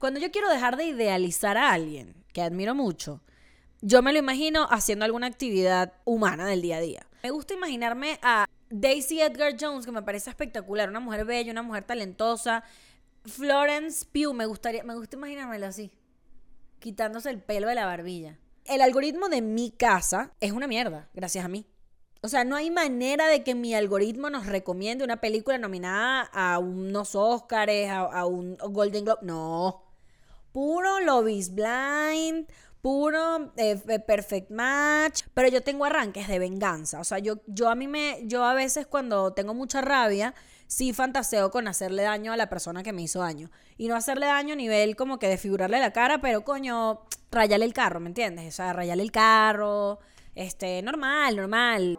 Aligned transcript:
Cuando 0.00 0.18
yo 0.18 0.30
quiero 0.30 0.48
dejar 0.48 0.78
de 0.78 0.86
idealizar 0.86 1.58
a 1.58 1.72
alguien, 1.72 2.14
que 2.32 2.40
admiro 2.40 2.74
mucho, 2.74 3.20
yo 3.82 4.00
me 4.00 4.14
lo 4.14 4.18
imagino 4.18 4.66
haciendo 4.70 5.04
alguna 5.04 5.26
actividad 5.26 5.92
humana 6.06 6.46
del 6.46 6.62
día 6.62 6.78
a 6.78 6.80
día. 6.80 7.06
Me 7.22 7.30
gusta 7.30 7.52
imaginarme 7.52 8.18
a 8.22 8.46
Daisy 8.70 9.20
Edgar 9.20 9.56
Jones, 9.60 9.84
que 9.84 9.92
me 9.92 10.00
parece 10.00 10.30
espectacular, 10.30 10.88
una 10.88 11.00
mujer 11.00 11.26
bella, 11.26 11.52
una 11.52 11.62
mujer 11.62 11.84
talentosa. 11.84 12.64
Florence 13.26 14.06
Pugh, 14.10 14.32
me 14.32 14.46
gustaría, 14.46 14.82
me 14.84 14.94
gusta 14.94 15.16
imaginármela 15.16 15.68
así, 15.68 15.92
quitándose 16.78 17.28
el 17.28 17.42
pelo 17.42 17.68
de 17.68 17.74
la 17.74 17.84
barbilla. 17.84 18.38
El 18.64 18.80
algoritmo 18.80 19.28
de 19.28 19.42
mi 19.42 19.70
casa 19.70 20.32
es 20.40 20.52
una 20.52 20.66
mierda, 20.66 21.10
gracias 21.12 21.44
a 21.44 21.48
mí. 21.48 21.66
O 22.22 22.28
sea, 22.28 22.44
no 22.44 22.56
hay 22.56 22.70
manera 22.70 23.26
de 23.26 23.44
que 23.44 23.54
mi 23.54 23.74
algoritmo 23.74 24.30
nos 24.30 24.46
recomiende 24.46 25.04
una 25.04 25.20
película 25.20 25.58
nominada 25.58 26.22
a 26.32 26.58
unos 26.58 27.14
Oscars, 27.14 27.90
a, 27.90 28.24
un 28.24 28.56
Golden 28.56 29.04
Globe. 29.04 29.20
No. 29.20 29.89
Puro 30.52 31.00
Love 31.00 31.28
is 31.28 31.54
Blind, 31.54 32.46
puro 32.80 33.52
eh, 33.56 33.76
perfect 34.00 34.50
match, 34.50 35.22
pero 35.34 35.48
yo 35.48 35.62
tengo 35.62 35.84
arranques 35.84 36.28
de 36.28 36.38
venganza, 36.38 37.00
o 37.00 37.04
sea, 37.04 37.18
yo, 37.18 37.40
yo 37.46 37.68
a 37.68 37.74
mí 37.74 37.86
me, 37.86 38.20
yo 38.24 38.44
a 38.44 38.54
veces 38.54 38.86
cuando 38.86 39.32
tengo 39.32 39.54
mucha 39.54 39.80
rabia, 39.80 40.34
sí 40.66 40.92
fantaseo 40.92 41.50
con 41.50 41.68
hacerle 41.68 42.02
daño 42.02 42.32
a 42.32 42.36
la 42.36 42.48
persona 42.48 42.82
que 42.82 42.92
me 42.92 43.02
hizo 43.02 43.20
daño, 43.20 43.50
y 43.76 43.88
no 43.88 43.96
hacerle 43.96 44.26
daño 44.26 44.54
a 44.54 44.56
nivel 44.56 44.96
como 44.96 45.18
que 45.18 45.28
desfigurarle 45.28 45.78
la 45.78 45.92
cara, 45.92 46.20
pero 46.20 46.42
coño, 46.42 47.02
rayarle 47.30 47.66
el 47.66 47.74
carro, 47.74 48.00
¿me 48.00 48.08
entiendes? 48.08 48.48
O 48.48 48.56
sea, 48.56 48.72
rayarle 48.72 49.02
el 49.02 49.12
carro, 49.12 50.00
este, 50.34 50.82
normal, 50.82 51.36
normal. 51.36 51.98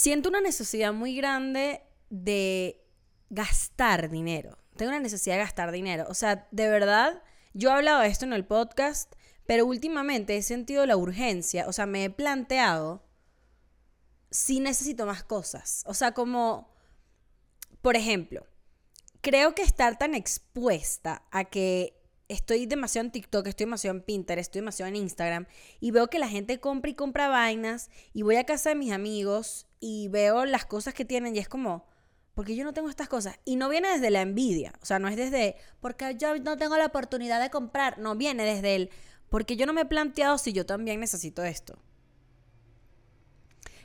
Siento 0.00 0.30
una 0.30 0.40
necesidad 0.40 0.94
muy 0.94 1.14
grande 1.14 1.82
de 2.08 2.82
gastar 3.28 4.08
dinero. 4.08 4.56
Tengo 4.76 4.92
una 4.92 5.00
necesidad 5.00 5.34
de 5.34 5.42
gastar 5.42 5.72
dinero. 5.72 6.06
O 6.08 6.14
sea, 6.14 6.48
de 6.52 6.70
verdad, 6.70 7.22
yo 7.52 7.68
he 7.68 7.72
hablado 7.74 8.00
de 8.00 8.08
esto 8.08 8.24
en 8.24 8.32
el 8.32 8.46
podcast, 8.46 9.12
pero 9.44 9.66
últimamente 9.66 10.38
he 10.38 10.42
sentido 10.42 10.86
la 10.86 10.96
urgencia. 10.96 11.68
O 11.68 11.74
sea, 11.74 11.84
me 11.84 12.04
he 12.04 12.08
planteado 12.08 13.04
si 14.30 14.60
necesito 14.60 15.04
más 15.04 15.22
cosas. 15.22 15.84
O 15.86 15.92
sea, 15.92 16.12
como, 16.12 16.72
por 17.82 17.94
ejemplo, 17.94 18.46
creo 19.20 19.54
que 19.54 19.60
estar 19.60 19.98
tan 19.98 20.14
expuesta 20.14 21.26
a 21.30 21.44
que 21.44 21.99
estoy 22.30 22.66
demasiado 22.66 23.06
en 23.06 23.12
TikTok, 23.12 23.46
estoy 23.48 23.66
demasiado 23.66 23.96
en 23.96 24.04
Pinterest, 24.04 24.48
estoy 24.48 24.60
demasiado 24.60 24.88
en 24.88 24.96
Instagram 24.96 25.46
y 25.80 25.90
veo 25.90 26.08
que 26.08 26.20
la 26.20 26.28
gente 26.28 26.60
compra 26.60 26.90
y 26.90 26.94
compra 26.94 27.28
vainas 27.28 27.90
y 28.14 28.22
voy 28.22 28.36
a 28.36 28.44
casa 28.44 28.70
de 28.70 28.76
mis 28.76 28.92
amigos 28.92 29.66
y 29.80 30.08
veo 30.08 30.44
las 30.44 30.64
cosas 30.64 30.94
que 30.94 31.04
tienen 31.04 31.34
y 31.34 31.40
es 31.40 31.48
como, 31.48 31.88
porque 32.34 32.54
yo 32.54 32.64
no 32.64 32.72
tengo 32.72 32.88
estas 32.88 33.08
cosas? 33.08 33.40
Y 33.44 33.56
no 33.56 33.68
viene 33.68 33.88
desde 33.88 34.10
la 34.10 34.22
envidia, 34.22 34.72
o 34.80 34.86
sea, 34.86 35.00
no 35.00 35.08
es 35.08 35.16
desde, 35.16 35.56
porque 35.80 36.14
yo 36.16 36.38
no 36.38 36.56
tengo 36.56 36.76
la 36.76 36.86
oportunidad 36.86 37.40
de 37.40 37.50
comprar, 37.50 37.98
no 37.98 38.14
viene 38.14 38.44
desde 38.44 38.76
el, 38.76 38.90
porque 39.28 39.56
yo 39.56 39.66
no 39.66 39.72
me 39.72 39.82
he 39.82 39.86
planteado 39.86 40.38
si 40.38 40.52
yo 40.52 40.64
también 40.64 41.00
necesito 41.00 41.42
esto. 41.42 41.82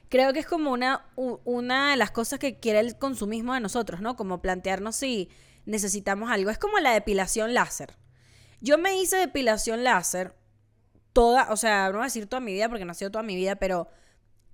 Creo 0.07 0.33
que 0.33 0.39
es 0.39 0.45
como 0.45 0.71
una, 0.71 1.07
una 1.15 1.91
de 1.91 1.97
las 1.97 2.11
cosas 2.11 2.37
que 2.37 2.59
quiere 2.59 2.79
el 2.79 2.95
consumismo 2.95 3.55
de 3.55 3.59
nosotros, 3.59 4.01
¿no? 4.01 4.15
Como 4.15 4.39
plantearnos 4.39 4.95
si 4.95 5.29
necesitamos 5.65 6.29
algo. 6.29 6.51
Es 6.51 6.59
como 6.59 6.77
la 6.77 6.93
depilación 6.93 7.55
láser. 7.55 7.97
Yo 8.61 8.77
me 8.77 8.99
hice 8.99 9.17
depilación 9.17 9.83
láser 9.83 10.35
toda, 11.13 11.51
o 11.51 11.57
sea, 11.57 11.87
no 11.87 11.93
voy 11.93 12.01
a 12.01 12.05
decir 12.05 12.27
toda 12.27 12.39
mi 12.39 12.53
vida 12.53 12.69
porque 12.69 12.85
no 12.85 12.91
ha 12.91 12.95
sido 12.95 13.11
toda 13.11 13.23
mi 13.23 13.35
vida, 13.35 13.55
pero 13.55 13.87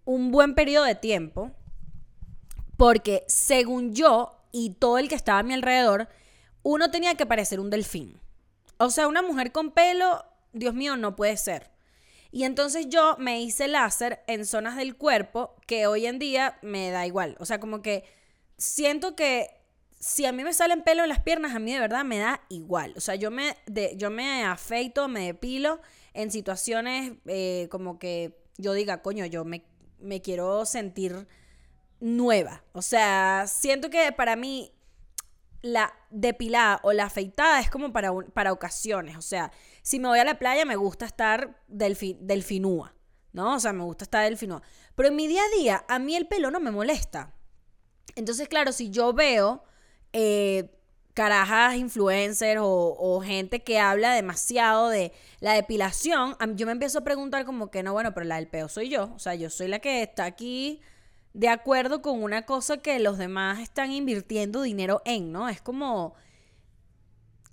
un 0.06 0.31
buen 0.31 0.56
periodo 0.56 0.86
de 0.86 0.96
tiempo. 0.96 1.52
Porque 2.78 3.24
según 3.28 3.94
yo 3.94 4.44
y 4.52 4.72
todo 4.72 4.98
el 4.98 5.08
que 5.08 5.16
estaba 5.16 5.40
a 5.40 5.44
mi 5.44 5.53
alrededor, 5.53 6.09
uno 6.64 6.92
tenía 6.92 7.16
que 7.16 7.25
parecer 7.25 7.59
un 7.59 7.70
delfín. 7.70 8.20
O 8.78 8.90
sea, 8.90 9.08
una 9.08 9.22
mujer 9.22 9.52
con 9.52 9.72
pelo, 9.72 10.25
Dios 10.54 10.74
mío, 10.74 10.98
no 10.98 11.16
puede 11.16 11.38
ser. 11.38 11.70
Y 12.31 12.46
entonces 12.46 12.88
yo 12.90 13.16
me 13.20 13.42
hice 13.42 13.68
láser 13.68 14.24
en 14.28 14.46
zonas 14.46 14.78
del 14.78 14.96
cuerpo 14.96 15.56
que 15.68 15.86
hoy 15.86 16.06
en 16.06 16.18
día 16.18 16.58
me 16.62 16.90
da 16.90 17.06
igual. 17.06 17.36
O 17.40 17.46
sea, 17.46 17.59
como 17.59 17.81
que 17.81 18.06
siento 18.58 19.16
que 19.16 19.61
si 20.01 20.25
a 20.25 20.31
mí 20.31 20.44
me 20.44 20.51
salen 20.51 20.81
pelo 20.81 21.03
en 21.03 21.09
las 21.09 21.22
piernas, 21.22 21.53
a 21.53 21.59
mí 21.59 21.72
de 21.72 21.79
verdad 21.79 22.03
me 22.03 22.17
da 22.17 22.41
igual. 22.50 22.91
O 22.97 23.00
sea, 23.00 23.13
yo 23.13 23.29
me, 23.29 23.56
de, 23.67 23.95
yo 23.97 24.09
me 24.09 24.44
afeito, 24.44 25.07
me 25.07 25.28
depilo 25.28 25.79
en 26.16 26.31
situaciones 26.31 27.13
eh, 27.28 27.67
como 27.69 28.00
que 28.00 28.35
yo 28.57 28.73
diga, 28.73 29.03
coño, 29.03 29.28
yo 29.28 29.45
me, 29.45 29.63
me 30.00 30.19
quiero 30.19 30.66
sentir 30.66 31.28
nueva. 32.00 32.63
O 32.73 32.81
sea, 32.81 33.45
siento 33.47 33.91
que 33.91 34.12
para 34.12 34.35
mí 34.35 34.73
la 35.62 35.94
depilada 36.09 36.79
o 36.81 36.94
la 36.94 37.06
afeitada 37.06 37.59
es 37.59 37.69
como 37.69 37.94
para, 37.94 38.12
para 38.33 38.53
ocasiones. 38.53 39.18
O 39.18 39.22
sea, 39.22 39.51
si 39.83 40.00
me 40.00 40.07
voy 40.07 40.18
a 40.18 40.25
la 40.25 40.39
playa 40.39 40.66
me 40.66 40.78
gusta 40.78 41.06
estar 41.06 41.62
delfi, 41.68 42.18
delfinúa, 42.19 42.95
¿no? 43.33 43.53
O 43.53 43.59
sea, 43.59 43.72
me 43.72 43.83
gusta 43.83 44.06
estar 44.06 44.23
delfinúa. 44.23 44.63
Pero 44.95 45.09
en 45.09 45.16
mi 45.16 45.28
día 45.28 45.44
a 45.44 45.59
día, 45.59 45.85
a 45.88 46.00
mí 46.00 46.16
el 46.16 46.28
pelo 46.28 46.50
no 46.50 46.59
me 46.59 46.72
molesta. 46.72 47.35
Entonces, 48.16 48.47
claro, 48.47 48.72
si 48.72 48.89
yo 48.89 49.13
veo 49.13 49.63
eh, 50.14 50.70
carajas 51.14 51.76
influencers 51.76 52.62
o, 52.64 53.22
gente 53.24 53.62
que 53.62 53.80
habla 53.80 54.14
demasiado 54.14 54.90
de 54.90 55.12
la 55.40 55.54
depilación, 55.54 56.36
yo 56.56 56.66
me 56.66 56.72
empiezo 56.72 57.00
a 57.00 57.04
preguntar 57.04 57.46
como 57.46 57.70
que 57.70 57.84
no, 57.84 57.94
bueno, 57.94 58.14
pero 58.14 58.26
la 58.26 58.36
del 58.36 58.48
peo 58.48 58.70
soy 58.70 58.90
yo. 58.90 59.12
O 59.16 59.20
sea, 59.20 59.36
yo 59.36 59.50
soy 59.50 59.68
la 59.68 59.80
que 59.80 60.02
está 60.02 60.26
aquí 60.26 60.82
de 61.34 61.50
acuerdo 61.50 62.02
con 62.02 62.24
una 62.24 62.46
cosa 62.46 62.78
que 62.78 63.00
los 63.00 63.18
demás 63.18 63.60
están 63.60 63.92
invirtiendo 63.92 64.62
dinero 64.62 65.02
en, 65.06 65.32
¿no? 65.32 65.50
Es 65.50 65.62
como... 65.62 66.16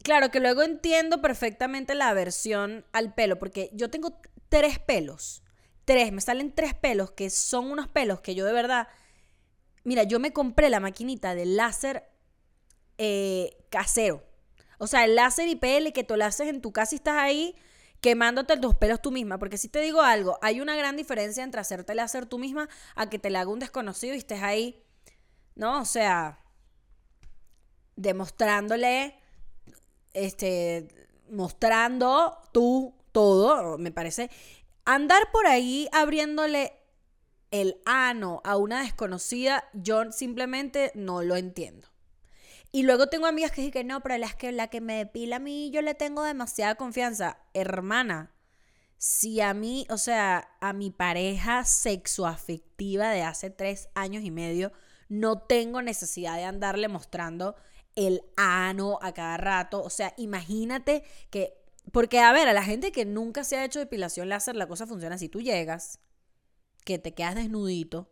Claro 0.02 0.30
que 0.30 0.40
luego 0.40 0.62
entiendo 0.62 1.20
perfectamente 1.20 1.94
la 1.94 2.08
aversión 2.08 2.86
al 2.92 3.12
pelo, 3.14 3.38
porque 3.38 3.68
yo 3.74 3.90
tengo 3.90 4.18
tres 4.48 4.78
pelos, 4.78 5.42
tres, 5.84 6.12
me 6.12 6.20
salen 6.20 6.54
tres 6.54 6.72
pelos 6.72 7.10
que 7.10 7.28
son 7.30 7.70
unos 7.70 7.88
pelos 7.88 8.20
que 8.20 8.34
yo 8.34 8.46
de 8.46 8.52
verdad, 8.52 8.88
mira, 9.84 10.04
yo 10.04 10.18
me 10.18 10.32
compré 10.32 10.70
la 10.70 10.80
maquinita 10.80 11.34
de 11.34 11.44
láser 11.46 12.08
eh, 12.98 13.56
casero. 13.70 14.22
O 14.78 14.86
sea, 14.86 15.04
el 15.04 15.14
láser 15.14 15.48
IPL 15.48 15.92
que 15.92 16.04
tú 16.04 16.16
lo 16.16 16.24
haces 16.24 16.48
en 16.48 16.60
tu 16.60 16.72
casa 16.72 16.94
y 16.94 16.98
estás 16.98 17.16
ahí 17.16 17.56
quemándote 18.00 18.56
tus 18.56 18.74
pelos 18.74 19.02
tú 19.02 19.10
misma. 19.10 19.38
Porque 19.38 19.58
si 19.58 19.68
te 19.68 19.80
digo 19.80 20.02
algo, 20.02 20.38
hay 20.42 20.60
una 20.60 20.76
gran 20.76 20.96
diferencia 20.96 21.42
entre 21.42 21.60
hacerte 21.60 21.94
láser 21.94 22.26
tú 22.26 22.38
misma 22.38 22.68
a 22.94 23.08
que 23.10 23.18
te 23.18 23.30
la 23.30 23.40
haga 23.40 23.50
un 23.50 23.58
desconocido 23.58 24.14
y 24.14 24.18
estés 24.18 24.42
ahí, 24.42 24.84
¿no? 25.54 25.80
O 25.80 25.84
sea, 25.84 26.40
demostrándole, 27.96 29.16
este, 30.14 30.88
mostrando 31.30 32.38
tú 32.52 32.94
todo, 33.12 33.78
me 33.78 33.90
parece. 33.90 34.30
Andar 34.84 35.30
por 35.32 35.46
ahí 35.46 35.88
abriéndole 35.92 36.72
el 37.50 37.80
ano 37.84 38.40
a 38.44 38.56
una 38.56 38.82
desconocida, 38.82 39.64
yo 39.72 40.12
simplemente 40.12 40.92
no 40.94 41.22
lo 41.22 41.36
entiendo. 41.36 41.88
Y 42.70 42.82
luego 42.82 43.06
tengo 43.08 43.26
amigas 43.26 43.50
que 43.50 43.62
dicen 43.62 43.72
que 43.72 43.84
no, 43.84 44.02
pero 44.02 44.18
la 44.18 44.28
que, 44.32 44.52
la 44.52 44.68
que 44.68 44.80
me 44.80 44.96
depila 44.96 45.36
a 45.36 45.40
mí, 45.40 45.70
yo 45.70 45.82
le 45.82 45.94
tengo 45.94 46.22
demasiada 46.22 46.74
confianza. 46.74 47.38
Hermana, 47.54 48.34
si 48.98 49.40
a 49.40 49.54
mí, 49.54 49.86
o 49.90 49.96
sea, 49.96 50.50
a 50.60 50.72
mi 50.72 50.90
pareja 50.90 51.64
sexoafectiva 51.64 53.10
de 53.10 53.22
hace 53.22 53.48
tres 53.48 53.88
años 53.94 54.24
y 54.24 54.30
medio, 54.30 54.72
no 55.08 55.38
tengo 55.38 55.80
necesidad 55.82 56.36
de 56.36 56.44
andarle 56.44 56.88
mostrando 56.88 57.56
el 57.94 58.22
ano 58.36 58.98
a 59.00 59.12
cada 59.12 59.36
rato. 59.38 59.82
O 59.82 59.90
sea, 59.90 60.12
imagínate 60.16 61.04
que, 61.30 61.54
porque 61.90 62.20
a 62.20 62.32
ver, 62.32 62.48
a 62.48 62.52
la 62.52 62.62
gente 62.62 62.92
que 62.92 63.04
nunca 63.06 63.44
se 63.44 63.56
ha 63.56 63.64
hecho 63.64 63.78
depilación 63.78 64.28
láser, 64.28 64.56
la 64.56 64.68
cosa 64.68 64.86
funciona 64.86 65.14
así. 65.14 65.28
Tú 65.28 65.40
llegas, 65.40 66.00
que 66.84 66.98
te 66.98 67.14
quedas 67.14 67.34
desnudito, 67.34 68.10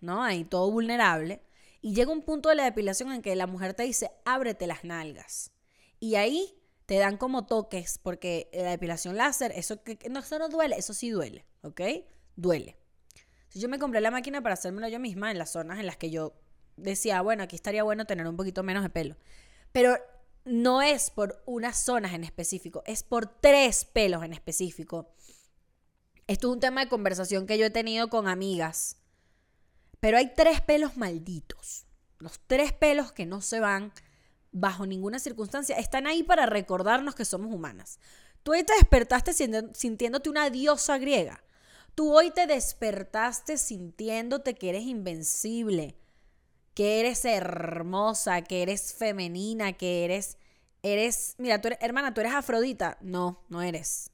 ¿no? 0.00 0.22
Ahí 0.22 0.44
todo 0.44 0.70
vulnerable. 0.70 1.42
Y 1.80 1.94
llega 1.94 2.12
un 2.12 2.22
punto 2.22 2.48
de 2.48 2.54
la 2.54 2.64
depilación 2.64 3.12
en 3.12 3.22
que 3.22 3.34
la 3.36 3.46
mujer 3.46 3.74
te 3.74 3.84
dice, 3.84 4.10
ábrete 4.24 4.66
las 4.66 4.84
nalgas. 4.84 5.52
Y 5.98 6.16
ahí 6.16 6.60
te 6.86 6.98
dan 6.98 7.16
como 7.16 7.46
toques, 7.46 7.98
porque 7.98 8.50
la 8.52 8.70
depilación 8.70 9.16
láser, 9.16 9.52
eso, 9.54 9.82
que, 9.82 9.98
no, 10.10 10.20
eso 10.20 10.38
no 10.38 10.48
duele, 10.48 10.76
eso 10.76 10.92
sí 10.92 11.10
duele, 11.10 11.46
¿ok? 11.62 11.80
Duele. 12.36 12.76
Yo 13.54 13.68
me 13.68 13.78
compré 13.78 14.00
la 14.00 14.10
máquina 14.10 14.42
para 14.42 14.54
hacérmelo 14.54 14.88
yo 14.88 15.00
misma 15.00 15.30
en 15.30 15.38
las 15.38 15.50
zonas 15.52 15.78
en 15.78 15.86
las 15.86 15.96
que 15.96 16.10
yo 16.10 16.34
decía, 16.76 17.20
bueno, 17.22 17.42
aquí 17.42 17.56
estaría 17.56 17.82
bueno 17.82 18.06
tener 18.06 18.26
un 18.26 18.36
poquito 18.36 18.62
menos 18.62 18.82
de 18.82 18.90
pelo. 18.90 19.16
Pero 19.72 19.96
no 20.44 20.82
es 20.82 21.10
por 21.10 21.42
unas 21.46 21.78
zonas 21.82 22.12
en 22.12 22.24
específico, 22.24 22.82
es 22.86 23.02
por 23.02 23.26
tres 23.40 23.84
pelos 23.84 24.24
en 24.24 24.32
específico. 24.32 25.12
Esto 26.26 26.48
es 26.48 26.54
un 26.54 26.60
tema 26.60 26.84
de 26.84 26.88
conversación 26.88 27.46
que 27.46 27.58
yo 27.58 27.66
he 27.66 27.70
tenido 27.70 28.08
con 28.08 28.28
amigas 28.28 28.99
pero 30.00 30.18
hay 30.18 30.32
tres 30.34 30.60
pelos 30.60 30.96
malditos. 30.96 31.86
Los 32.18 32.40
tres 32.46 32.72
pelos 32.72 33.12
que 33.12 33.26
no 33.26 33.40
se 33.40 33.60
van 33.60 33.92
bajo 34.52 34.86
ninguna 34.86 35.18
circunstancia. 35.18 35.76
Están 35.76 36.06
ahí 36.06 36.22
para 36.22 36.46
recordarnos 36.46 37.14
que 37.14 37.24
somos 37.24 37.54
humanas. 37.54 37.98
Tú 38.42 38.52
hoy 38.52 38.64
te 38.64 38.74
despertaste 38.74 39.32
sintiéndote 39.32 40.30
una 40.30 40.50
diosa 40.50 40.98
griega. 40.98 41.44
Tú 41.94 42.14
hoy 42.14 42.30
te 42.30 42.46
despertaste 42.46 43.58
sintiéndote 43.58 44.54
que 44.54 44.70
eres 44.70 44.84
invencible, 44.84 45.96
que 46.74 47.00
eres 47.00 47.24
hermosa, 47.24 48.42
que 48.42 48.62
eres 48.62 48.94
femenina, 48.94 49.74
que 49.74 50.04
eres 50.04 50.38
eres, 50.82 51.34
mira, 51.38 51.60
hermana, 51.80 52.14
tú 52.14 52.20
eres 52.20 52.34
Afrodita. 52.34 52.98
No, 53.00 53.44
no 53.48 53.62
eres. 53.62 54.10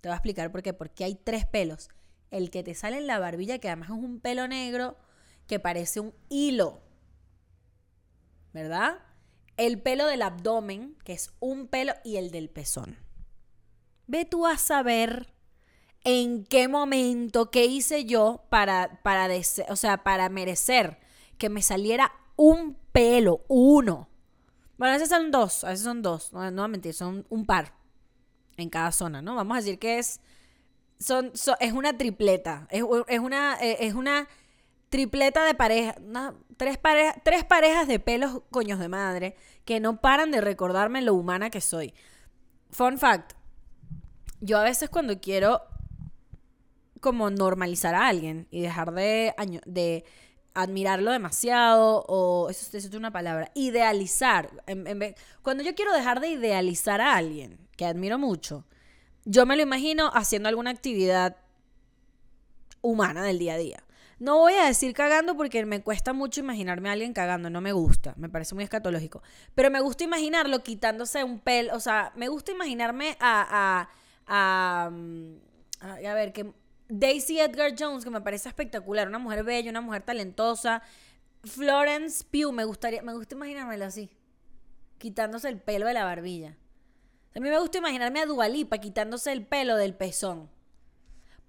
Te 0.00 0.08
voy 0.08 0.14
a 0.14 0.16
explicar 0.16 0.50
por 0.50 0.62
qué. 0.62 0.72
Porque 0.72 1.04
hay 1.04 1.14
tres 1.14 1.46
pelos. 1.46 1.88
El 2.30 2.50
que 2.50 2.62
te 2.62 2.74
sale 2.74 2.98
en 2.98 3.06
la 3.06 3.18
barbilla, 3.18 3.58
que 3.58 3.68
además 3.68 3.90
es 3.90 3.96
un 3.96 4.20
pelo 4.20 4.48
negro 4.48 4.96
que 5.52 5.60
parece 5.60 6.00
un 6.00 6.14
hilo. 6.30 6.80
¿Verdad? 8.54 9.00
El 9.58 9.82
pelo 9.82 10.06
del 10.06 10.22
abdomen, 10.22 10.96
que 11.04 11.12
es 11.12 11.30
un 11.40 11.66
pelo, 11.66 11.92
y 12.04 12.16
el 12.16 12.30
del 12.30 12.48
pezón. 12.48 12.96
Ve 14.06 14.24
tú 14.24 14.46
a 14.46 14.56
saber 14.56 15.30
en 16.04 16.46
qué 16.46 16.68
momento, 16.68 17.50
qué 17.50 17.66
hice 17.66 18.06
yo 18.06 18.46
para, 18.48 19.02
para, 19.02 19.28
o 19.68 19.76
sea, 19.76 20.02
para 20.02 20.30
merecer 20.30 20.98
que 21.36 21.50
me 21.50 21.60
saliera 21.60 22.10
un 22.36 22.78
pelo, 22.90 23.44
uno. 23.48 24.08
Bueno, 24.78 24.92
a 24.92 24.96
veces 24.96 25.10
son 25.10 25.30
dos, 25.30 25.64
a 25.64 25.68
veces 25.68 25.84
son 25.84 26.00
dos, 26.00 26.32
no, 26.32 26.50
no 26.50 26.64
a 26.64 26.68
mentir, 26.68 26.94
son 26.94 27.26
un 27.28 27.44
par 27.44 27.74
en 28.56 28.70
cada 28.70 28.90
zona, 28.90 29.20
¿no? 29.20 29.34
Vamos 29.34 29.58
a 29.58 29.60
decir 29.60 29.78
que 29.78 29.98
es, 29.98 30.18
son, 30.98 31.30
es 31.60 31.72
una 31.74 31.98
tripleta, 31.98 32.66
es, 32.70 32.82
una, 32.82 33.58
eh, 33.60 33.76
es 33.80 33.92
una 33.92 34.28
tripleta 34.92 35.46
de 35.46 35.54
pareja, 35.54 35.94
tres, 36.58 36.76
pareja, 36.76 37.14
tres 37.24 37.44
parejas 37.44 37.88
de 37.88 37.98
pelos 37.98 38.42
coños 38.50 38.78
de 38.78 38.88
madre 38.88 39.36
que 39.64 39.80
no 39.80 40.02
paran 40.02 40.30
de 40.30 40.42
recordarme 40.42 41.00
lo 41.00 41.14
humana 41.14 41.48
que 41.48 41.62
soy. 41.62 41.94
Fun 42.70 42.98
fact, 42.98 43.32
yo 44.42 44.58
a 44.58 44.62
veces 44.62 44.90
cuando 44.90 45.18
quiero 45.18 45.62
como 47.00 47.30
normalizar 47.30 47.94
a 47.94 48.06
alguien 48.06 48.48
y 48.50 48.60
dejar 48.60 48.92
de, 48.92 49.34
de 49.64 50.04
admirarlo 50.52 51.10
demasiado 51.10 52.04
o 52.06 52.50
eso, 52.50 52.76
es 52.76 52.92
una 52.92 53.10
palabra, 53.10 53.50
idealizar. 53.54 54.50
cuando 55.40 55.64
yo 55.64 55.74
quiero 55.74 55.94
dejar 55.94 56.20
de 56.20 56.32
idealizar 56.32 57.00
a 57.00 57.16
alguien 57.16 57.66
que 57.78 57.86
admiro 57.86 58.18
mucho, 58.18 58.66
yo 59.24 59.46
me 59.46 59.56
lo 59.56 59.62
imagino 59.62 60.10
haciendo 60.12 60.50
alguna 60.50 60.68
actividad 60.68 61.38
humana 62.82 63.24
del 63.24 63.38
día 63.38 63.54
a 63.54 63.58
día. 63.58 63.82
No 64.22 64.38
voy 64.38 64.52
a 64.52 64.66
decir 64.66 64.94
cagando 64.94 65.36
porque 65.36 65.66
me 65.66 65.82
cuesta 65.82 66.12
mucho 66.12 66.38
imaginarme 66.38 66.88
a 66.88 66.92
alguien 66.92 67.12
cagando, 67.12 67.50
no 67.50 67.60
me 67.60 67.72
gusta, 67.72 68.14
me 68.16 68.28
parece 68.28 68.54
muy 68.54 68.62
escatológico. 68.62 69.20
Pero 69.56 69.68
me 69.68 69.80
gusta 69.80 70.04
imaginarlo 70.04 70.62
quitándose 70.62 71.24
un 71.24 71.40
pelo, 71.40 71.74
o 71.74 71.80
sea, 71.80 72.12
me 72.14 72.28
gusta 72.28 72.52
imaginarme 72.52 73.16
a, 73.18 73.88
a, 74.28 74.86
a, 74.86 74.90
mm, 74.90 75.34
a 75.80 76.14
ver, 76.14 76.32
que 76.32 76.52
Daisy 76.88 77.40
Edgar 77.40 77.74
Jones, 77.76 78.04
que 78.04 78.10
me 78.10 78.20
parece 78.20 78.48
espectacular, 78.48 79.08
una 79.08 79.18
mujer 79.18 79.42
bella, 79.42 79.70
una 79.70 79.80
mujer 79.80 80.02
talentosa. 80.02 80.82
Florence 81.42 82.24
Pugh, 82.24 82.52
me 82.52 82.64
gustaría, 82.64 83.02
me 83.02 83.14
gusta 83.14 83.34
imaginármela 83.34 83.86
así, 83.86 84.08
quitándose 84.98 85.48
el 85.48 85.58
pelo 85.58 85.86
de 85.86 85.94
la 85.94 86.04
barbilla. 86.04 86.56
A 87.34 87.40
mí 87.40 87.50
me 87.50 87.58
gusta 87.58 87.78
imaginarme 87.78 88.20
a 88.20 88.26
Dualipa 88.26 88.78
quitándose 88.78 89.32
el 89.32 89.44
pelo 89.44 89.74
del 89.74 89.94
pezón. 89.96 90.48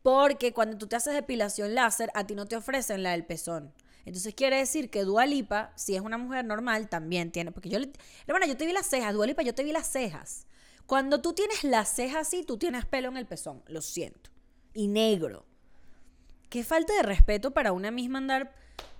Porque 0.03 0.53
cuando 0.53 0.77
tú 0.77 0.85
te 0.87 0.97
haces 0.97 1.13
depilación 1.13 1.73
láser, 1.73 2.11
a 2.13 2.27
ti 2.27 2.35
no 2.35 2.45
te 2.45 2.57
ofrecen 2.57 3.01
la 3.01 3.11
del 3.11 3.25
pezón. 3.25 3.73
Entonces 4.05 4.35
quiere 4.35 4.57
decir 4.57 4.89
que 4.89 5.03
Dualipa, 5.03 5.71
si 5.75 5.95
es 5.95 6.01
una 6.01 6.17
mujer 6.17 6.43
normal, 6.43 6.89
también 6.89 7.31
tiene. 7.31 7.51
Porque 7.51 7.69
yo 7.69 7.79
le. 7.79 7.89
Hermana, 8.27 8.45
yo 8.45 8.57
te 8.57 8.65
vi 8.65 8.73
las 8.73 8.87
cejas, 8.87 9.13
Dualipa, 9.13 9.41
yo 9.43 9.55
te 9.55 9.63
vi 9.63 9.71
las 9.71 9.87
cejas. 9.87 10.45
Cuando 10.85 11.21
tú 11.21 11.33
tienes 11.33 11.63
las 11.63 11.87
cejas 11.87 12.27
así, 12.27 12.43
tú 12.43 12.57
tienes 12.57 12.85
pelo 12.85 13.07
en 13.07 13.17
el 13.17 13.25
pezón. 13.25 13.63
Lo 13.67 13.81
siento. 13.81 14.29
Y 14.73 14.89
negro. 14.89 15.45
Qué 16.49 16.65
falta 16.65 16.93
de 16.93 17.03
respeto 17.03 17.51
para 17.51 17.71
una 17.71 17.89
misma 17.89 18.17
andar 18.17 18.53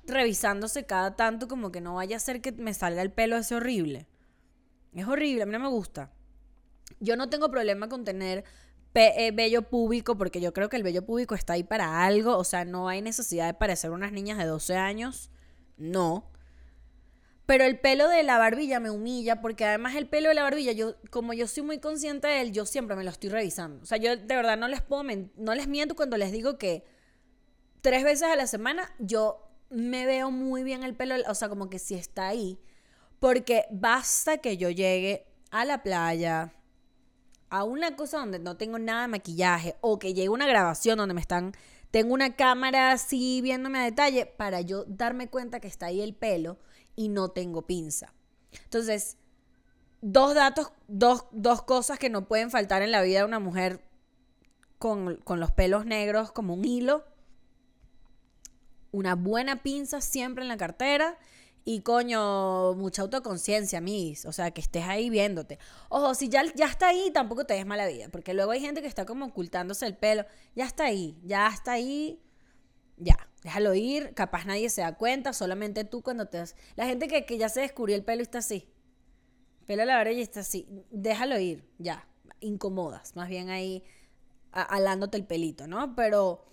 revisándose 0.06 0.86
cada 0.86 1.16
tanto, 1.18 1.50
como 1.50 1.72
que 1.72 1.82
no 1.82 1.96
vaya 1.96 2.16
a 2.18 2.20
ser 2.20 2.42
que 2.42 2.54
me 2.54 2.74
salga 2.74 3.02
el 3.02 3.12
pelo 3.12 3.36
ese 3.36 3.56
horrible. 3.56 4.08
Es 4.94 5.06
horrible, 5.06 5.44
a 5.44 5.46
mí 5.46 5.52
no 5.52 5.60
me 5.60 5.68
gusta. 5.68 6.12
Yo 7.00 7.18
no 7.18 7.30
tengo 7.30 7.52
problema 7.52 7.90
con 7.90 8.06
tener 8.06 8.46
eh, 8.96 9.32
vello 9.32 9.64
público, 9.64 10.18
porque 10.18 10.40
yo 10.40 10.54
creo 10.54 10.70
que 10.70 10.78
el 10.78 10.84
vello 10.84 11.06
público 11.06 11.36
está 11.36 11.54
ahí 11.54 11.64
para 11.64 12.06
algo. 12.06 12.38
O 12.38 12.44
sea, 12.44 12.66
no 12.66 12.88
hay 12.90 13.02
necesidad 13.02 13.48
de 13.48 13.54
parecer 13.54 13.92
unas 13.92 14.12
niñas 14.12 14.38
de 14.38 14.46
12 14.46 14.76
años. 14.76 15.32
No. 15.78 16.30
Pero 17.46 17.66
el 17.66 17.80
pelo 17.80 18.08
de 18.08 18.24
la 18.24 18.38
barbilla 18.38 18.80
me 18.80 18.90
humilla, 18.90 19.42
porque 19.42 19.66
además 19.66 19.96
el 19.96 20.08
pelo 20.08 20.30
de 20.30 20.36
la 20.36 20.44
barbilla, 20.44 20.72
yo, 20.72 20.96
como 21.10 21.34
yo 21.34 21.48
soy 21.48 21.64
muy 21.64 21.80
consciente 21.80 22.28
de 22.28 22.42
él, 22.42 22.52
yo 22.54 22.66
siempre 22.66 22.96
me 22.96 23.04
lo 23.04 23.10
estoy 23.10 23.30
revisando. 23.30 23.82
O 23.84 23.86
sea, 23.86 23.98
yo 23.98 24.16
de 24.16 24.36
verdad 24.36 24.58
no 24.58 24.68
les 24.68 24.82
puedo 24.82 25.04
no 25.04 25.56
les 25.56 25.68
miento 25.68 25.96
cuando 25.96 26.16
les 26.18 26.32
digo 26.32 26.58
que 26.58 26.86
tres 27.82 28.04
veces 28.04 28.24
a 28.24 28.36
la 28.38 28.48
semana 28.48 28.96
yo 28.98 29.50
me 29.70 30.06
veo 30.06 30.32
muy 30.32 30.64
bien 30.64 30.84
el 30.84 30.96
pelo, 30.96 31.16
o 31.28 31.36
sea, 31.36 31.50
como 31.50 31.70
que 31.70 31.80
si 31.80 31.96
está 31.96 32.28
ahí. 32.28 32.60
Porque 33.20 33.66
basta 33.72 34.38
que 34.38 34.58
yo 34.58 34.70
llegue 34.70 35.28
a 35.52 35.66
la 35.66 35.84
playa, 35.84 36.54
a 37.54 37.64
una 37.64 37.96
cosa 37.96 38.18
donde 38.18 38.40
no 38.40 38.58
tengo 38.58 38.80
nada 38.80 39.04
de 39.04 39.10
maquillaje 39.10 39.76
o 39.80 40.00
que 40.00 40.16
llegue 40.16 40.30
una 40.30 40.48
grabación 40.48 40.98
donde 40.98 41.14
me 41.14 41.22
están 41.22 41.54
tengo 41.92 42.16
una 42.16 42.36
cámara 42.36 42.92
así 42.92 43.42
viéndome 43.42 43.78
a 43.78 43.84
detalle 43.84 44.26
para 44.26 44.62
yo 44.62 44.86
darme 44.86 45.30
cuenta 45.30 45.60
que 45.60 45.68
está 45.68 45.86
ahí 45.86 46.02
el 46.02 46.16
pelo 46.16 46.58
y 46.96 47.10
no 47.10 47.30
tengo 47.30 47.68
pinza. 47.68 48.12
Entonces, 48.64 49.18
dos 50.02 50.34
datos, 50.34 50.72
dos, 50.88 51.26
dos 51.32 51.62
cosas 51.62 52.00
que 52.00 52.10
no 52.10 52.28
pueden 52.28 52.50
faltar 52.50 52.82
en 52.82 52.90
la 52.90 53.04
vida 53.04 53.20
de 53.20 53.26
una 53.26 53.38
mujer 53.38 53.86
con, 54.80 55.18
con 55.18 55.40
los 55.40 55.52
pelos 55.52 55.86
negros 55.86 56.32
como 56.32 56.56
un 56.56 56.66
hilo. 56.66 57.06
Una 58.92 59.14
buena 59.14 59.62
pinza 59.62 60.02
siempre 60.02 60.44
en 60.44 60.48
la 60.48 60.58
cartera 60.58 61.20
y 61.66 61.82
coño, 61.82 62.74
mucha 62.74 63.04
autoconciencia, 63.04 63.80
mis. 63.80 64.26
O 64.26 64.34
sea, 64.34 64.52
que 64.52 64.60
estés 64.60 64.84
ahí 64.84 65.10
viéndote. 65.10 65.60
Ojo, 65.90 66.14
si 66.14 66.28
ya, 66.28 66.44
ya 66.56 66.66
está 66.66 66.90
ahí, 66.90 67.10
tampoco 67.12 67.46
te 67.46 67.54
des 67.54 67.66
mala 67.66 67.88
vida. 67.88 68.10
Porque 68.12 68.34
luego 68.34 68.52
hay 68.52 68.60
gente 68.60 68.82
que 68.82 68.88
está 68.88 69.06
como 69.06 69.26
ocultándose 69.26 69.86
el 69.86 69.96
pelo. 69.96 70.26
Ya 70.56 70.66
está 70.66 70.86
ahí, 70.86 71.18
ya 71.24 71.48
está 71.48 71.74
ahí. 71.74 72.22
Ya, 72.98 73.30
déjalo 73.44 73.74
ir. 73.74 74.14
Capaz 74.14 74.46
nadie 74.46 74.70
se 74.70 74.82
da 74.82 74.96
cuenta. 74.96 75.32
Solamente 75.32 75.86
tú 75.86 76.02
cuando 76.02 76.28
te 76.28 76.40
das. 76.40 76.56
La 76.76 76.86
gente 76.86 77.08
que, 77.08 77.26
que 77.26 77.38
ya 77.38 77.48
se 77.48 77.62
descubrió 77.62 77.96
el 77.96 78.04
pelo 78.04 78.22
está 78.22 78.40
así. 78.40 78.68
Pelo 79.66 79.84
a 79.84 79.86
la 79.86 80.12
y 80.12 80.22
está 80.22 80.42
así. 80.42 80.68
Déjalo 80.92 81.40
ir, 81.40 81.66
ya. 81.78 82.08
Incomodas. 82.42 83.16
Más 83.16 83.30
bien 83.30 83.50
ahí 83.50 83.84
alándote 84.52 85.18
el 85.18 85.26
pelito, 85.26 85.66
¿no? 85.66 85.96
Pero 85.96 86.46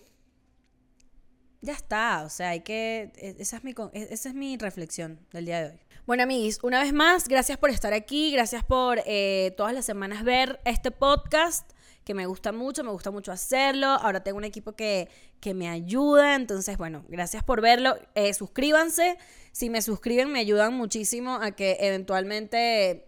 ya 1.63 1.73
está, 1.75 2.23
o 2.25 2.31
sea, 2.31 2.51
hay 2.51 2.61
que, 2.61 3.13
e, 3.17 3.37
esa 3.39 3.59
es 3.59 3.65
mi, 3.65 3.73
e, 3.93 4.09
esa 4.11 4.29
es 4.31 4.35
mi 4.35 4.57
reflexión 4.57 5.19
del 5.33 5.47
día 5.47 5.63
de 5.63 5.71
hoy. 5.73 5.81
Bueno, 6.07 6.23
amigos, 6.23 6.59
una 6.63 6.83
vez 6.83 6.93
más, 6.93 7.29
gracias 7.29 7.59
por 7.59 7.71
estar 7.71 7.93
aquí, 7.93 8.33
gracias 8.33 8.65
por 8.65 9.01
eh, 9.07 9.55
todas 9.57 9.75
las 9.75 9.85
semanas 9.85 10.25
ver 10.25 10.59
este 10.65 10.91
podcast, 10.91 11.71
que 12.05 12.15
me 12.15 12.27
gusta 12.27 12.51
mucho, 12.51 12.83
me 12.83 12.91
gusta 12.91 13.11
mucho 13.11 13.31
hacerlo. 13.31 13.87
Ahora 13.87 14.23
tengo 14.25 14.39
un 14.39 14.45
equipo 14.45 14.73
que, 14.73 15.09
que 15.39 15.55
me 15.55 15.69
ayuda, 15.69 16.35
entonces, 16.35 16.79
bueno, 16.79 17.05
gracias 17.09 17.45
por 17.45 17.61
verlo. 17.61 17.97
Eh, 18.15 18.33
suscríbanse, 18.35 19.19
si 19.53 19.71
me 19.71 19.83
suscriben 19.83 20.33
me 20.33 20.41
ayudan 20.41 20.75
muchísimo 20.75 21.35
a 21.35 21.53
que 21.53 21.77
eventualmente, 21.81 23.05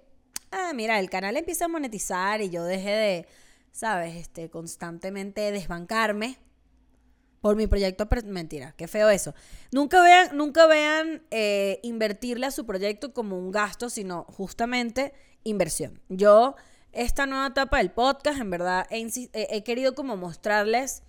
ah, 0.51 0.73
mira, 0.75 1.01
el 1.01 1.09
canal 1.11 1.37
empiece 1.37 1.65
a 1.65 1.69
monetizar 1.69 2.43
y 2.43 2.51
yo 2.51 2.65
deje 2.65 2.91
de, 2.91 3.27
sabes, 3.73 4.15
este, 4.15 4.51
constantemente 4.51 5.51
desbancarme 5.51 6.39
por 7.43 7.57
mi 7.57 7.67
proyecto, 7.67 8.09
mentira, 8.25 8.73
qué 8.79 8.87
feo 8.87 9.11
eso. 9.11 9.35
Nunca 9.73 10.01
vean, 10.01 10.37
nunca 10.37 10.69
vean 10.69 11.23
eh, 11.33 11.81
invertirle 11.83 12.47
a 12.47 12.53
su 12.53 12.65
proyecto 12.65 13.13
como 13.13 13.37
un 13.37 13.51
gasto, 13.51 13.91
sino 13.91 14.25
justamente 14.29 15.13
inversión. 15.43 16.01
Yo, 16.09 16.55
esta 16.93 17.27
nueva 17.27 17.49
etapa 17.49 17.79
del 17.79 17.91
podcast, 17.91 18.41
en 18.41 18.49
verdad, 18.49 18.87
he, 18.91 19.65
querido 19.65 19.97
como 19.97 20.17
mostrarles 20.17 21.03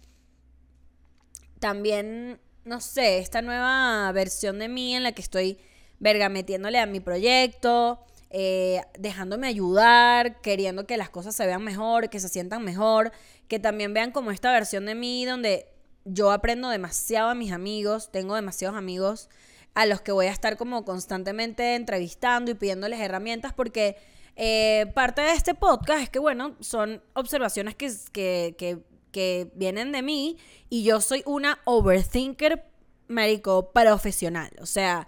también, 1.60 2.42
no 2.66 2.82
sé, 2.82 3.20
esta 3.20 3.44
nueva 3.44 4.12
versión 4.12 4.58
de 4.58 4.70
mí 4.70 4.96
en 4.96 5.04
la 5.04 5.12
que 5.12 5.22
estoy, 5.22 5.60
verga, 6.00 6.30
metiéndole 6.30 6.80
a 6.80 6.88
mi 6.88 7.00
proyecto, 7.00 8.04
eh, 8.32 8.82
dejándome 8.98 9.46
ayudar, 9.46 10.42
queriendo 10.42 10.88
que 10.88 10.98
las 10.98 11.12
cosas 11.12 11.36
se 11.36 11.46
vean 11.46 11.64
mejor, 11.64 12.10
que 12.10 12.20
se 12.20 12.28
sientan 12.28 12.64
mejor, 12.64 13.12
que 13.48 13.60
también 13.60 13.94
vean 13.94 14.10
como 14.10 14.32
esta 14.32 14.52
versión 14.52 14.88
de 14.88 14.96
mí 14.96 15.26
donde 15.26 15.73
yo 16.06 16.32
aprendo 16.32 16.70
demasiado 16.70 17.30
a 17.30 17.36
mis 17.36 17.52
amigos, 17.52 18.12
tengo 18.12 18.36
demasiados 18.36 18.78
amigos 18.78 19.30
a 19.74 19.86
los 19.86 20.02
que 20.02 20.12
voy 20.12 20.28
a 20.28 20.32
estar 20.32 20.58
como 20.58 20.86
constantemente 20.86 21.76
entrevistando 21.76 22.52
y 22.52 22.54
pidiéndoles 22.54 23.00
herramientas 23.00 23.54
porque 23.54 23.98
eh, 24.36 24.92
parte 24.96 25.22
de 25.22 25.32
este 25.32 25.54
podcast 25.54 26.02
es 26.02 26.10
que, 26.10 26.20
bueno, 26.20 26.56
son 26.60 27.04
observaciones 27.14 27.76
que, 27.76 27.92
que, 28.12 28.84
que, 29.12 29.52
vienen 29.56 29.92
de 29.92 30.02
mí 30.02 30.38
y 30.70 30.84
yo 30.84 31.02
soy 31.02 31.24
una 31.26 31.60
overthinker, 31.66 32.66
médico 33.08 33.72
profesional. 33.72 34.52
O 34.60 34.66
sea, 34.66 35.08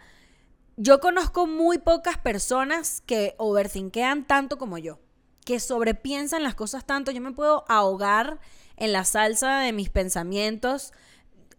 yo 0.77 0.99
conozco 0.99 1.47
muy 1.47 1.79
pocas 1.79 2.17
personas 2.17 3.01
que 3.01 3.33
overthinkean 3.37 4.25
tanto 4.27 4.57
como 4.57 4.77
yo, 4.77 4.99
que 5.45 5.59
sobrepiensan 5.61 6.43
las 6.43 6.55
cosas 6.55 6.85
tanto. 6.85 7.11
Yo 7.11 7.21
me 7.21 7.31
puedo 7.31 7.63
ahogar 7.69 8.39
en 8.75 8.91
la 8.91 9.05
salsa 9.05 9.59
de 9.59 9.71
mis 9.71 9.89
pensamientos. 9.89 10.91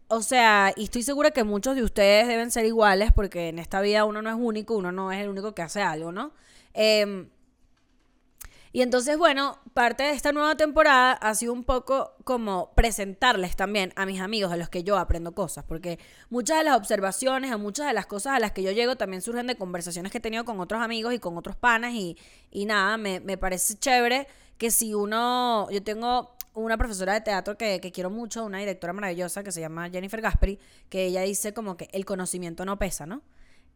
O 0.09 0.21
sea, 0.21 0.73
y 0.77 0.85
estoy 0.85 1.03
segura 1.03 1.31
que 1.31 1.45
muchos 1.45 1.75
de 1.75 1.83
ustedes 1.83 2.29
deben 2.29 2.51
ser 2.51 2.67
iguales 2.67 3.13
porque 3.13 3.49
en 3.49 3.59
esta 3.59 3.81
vida 3.81 4.05
uno 4.05 4.21
no 4.23 4.29
es 4.31 4.37
único, 4.39 4.77
uno 4.77 4.93
no 4.93 5.11
es 5.11 5.23
el 5.23 5.31
único 5.31 5.55
que 5.55 5.63
hace 5.63 5.81
algo, 5.81 6.13
¿no? 6.13 6.33
Eh, 6.75 7.27
y 8.77 8.83
entonces, 8.83 9.17
bueno, 9.17 9.59
parte 9.73 10.03
de 10.03 10.11
esta 10.11 10.33
nueva 10.33 10.55
temporada 10.55 11.13
ha 11.13 11.35
sido 11.35 11.55
un 11.55 11.65
poco 11.65 12.13
como 12.25 12.75
presentarles 12.75 13.57
también 13.57 13.95
a 13.97 14.05
mis 14.05 14.21
amigos 14.21 14.53
a 14.53 14.59
los 14.59 14.69
que 14.69 14.85
yo 14.85 14.99
aprendo 14.99 15.33
cosas, 15.33 15.65
porque 15.65 15.99
muchas 16.29 16.59
de 16.59 16.65
las 16.65 16.77
observaciones, 16.77 17.53
a 17.53 17.57
muchas 17.57 17.87
de 17.87 17.95
las 17.95 18.05
cosas 18.05 18.35
a 18.35 18.39
las 18.39 18.53
que 18.53 18.63
yo 18.63 18.73
llego 18.73 18.97
también 18.97 19.23
surgen 19.23 19.47
de 19.47 19.57
conversaciones 19.57 20.13
que 20.13 20.19
he 20.19 20.21
tenido 20.21 20.45
con 20.45 20.61
otros 20.61 20.83
amigos 20.83 21.15
y 21.15 21.19
con 21.19 21.39
otros 21.39 21.57
panas 21.57 21.95
y, 21.95 22.19
y 22.51 22.67
nada, 22.67 22.99
me, 22.99 23.21
me 23.21 23.39
parece 23.39 23.79
chévere 23.79 24.29
que 24.59 24.71
si 24.71 24.93
uno, 24.93 25.71
yo 25.71 25.83
tengo 25.83 26.37
una 26.53 26.77
profesora 26.77 27.15
de 27.15 27.23
teatro 27.23 27.57
que, 27.57 27.81
que, 27.81 27.93
quiero 27.93 28.11
mucho, 28.11 28.45
una 28.45 28.59
directora 28.59 28.93
maravillosa 28.93 29.43
que 29.43 29.53
se 29.53 29.63
llama 29.63 29.89
Jennifer 29.89 30.21
Gasperi, 30.21 30.59
que 30.91 31.07
ella 31.07 31.23
dice 31.23 31.55
como 31.55 31.79
que 31.79 31.89
el 31.93 32.05
conocimiento 32.05 32.67
no 32.67 32.79
pesa, 32.79 33.07
¿no? 33.07 33.23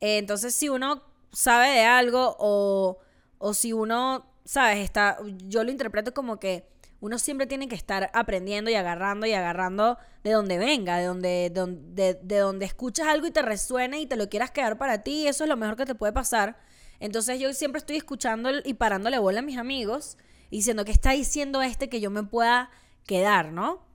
Eh, 0.01 0.19
entonces, 0.19 0.55
si 0.55 0.69
uno 0.69 1.03
sabe 1.33 1.69
de 1.69 1.85
algo 1.87 2.37
o, 2.39 2.99
o 3.39 3.55
si 3.55 3.73
uno 3.73 4.30
¿sabes? 4.51 4.79
Está, 4.79 5.17
yo 5.47 5.63
lo 5.63 5.71
interpreto 5.71 6.13
como 6.13 6.41
que 6.41 6.67
uno 6.99 7.21
siempre 7.21 7.47
tiene 7.47 7.69
que 7.69 7.77
estar 7.77 8.11
aprendiendo 8.13 8.69
y 8.69 8.75
agarrando 8.75 9.25
y 9.25 9.33
agarrando 9.33 9.97
de 10.25 10.33
donde 10.33 10.59
venga, 10.59 10.97
de 10.97 11.05
donde, 11.05 11.53
de, 11.55 12.15
de, 12.21 12.39
donde 12.39 12.67
escuchas 12.67 13.07
algo 13.07 13.29
y 13.29 13.31
te 13.31 13.43
resuena 13.43 14.01
y 14.01 14.07
te 14.07 14.17
lo 14.17 14.29
quieras 14.29 14.51
quedar 14.51 14.77
para 14.77 15.05
ti, 15.05 15.29
eso 15.29 15.45
es 15.45 15.49
lo 15.49 15.57
mejor 15.57 15.77
que 15.77 15.87
te 15.87 15.95
puede 15.95 16.13
pasar. 16.13 16.59
Entonces 16.99 17.39
yo 17.39 17.53
siempre 17.55 17.79
estoy 17.79 17.97
escuchando 17.97 18.51
y 18.65 18.75
parándole 18.75 19.21
bola 19.21 19.39
a 19.39 19.43
mis 19.43 19.57
amigos 19.57 20.19
diciendo 20.51 20.85
que 20.85 20.91
está 20.91 21.13
diciendo 21.13 21.63
este 21.63 21.89
que 21.89 22.01
yo 22.01 22.11
me 22.11 22.25
pueda 22.25 22.71
quedar, 23.07 23.53
¿no? 23.53 23.87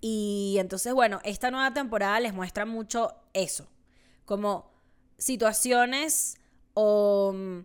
Y 0.00 0.58
entonces, 0.60 0.94
bueno, 0.94 1.18
esta 1.24 1.50
nueva 1.50 1.74
temporada 1.74 2.20
les 2.20 2.32
muestra 2.32 2.66
mucho 2.66 3.16
eso, 3.32 3.66
como 4.26 4.70
situaciones 5.18 6.36
o 6.72 7.32
mm, 7.34 7.60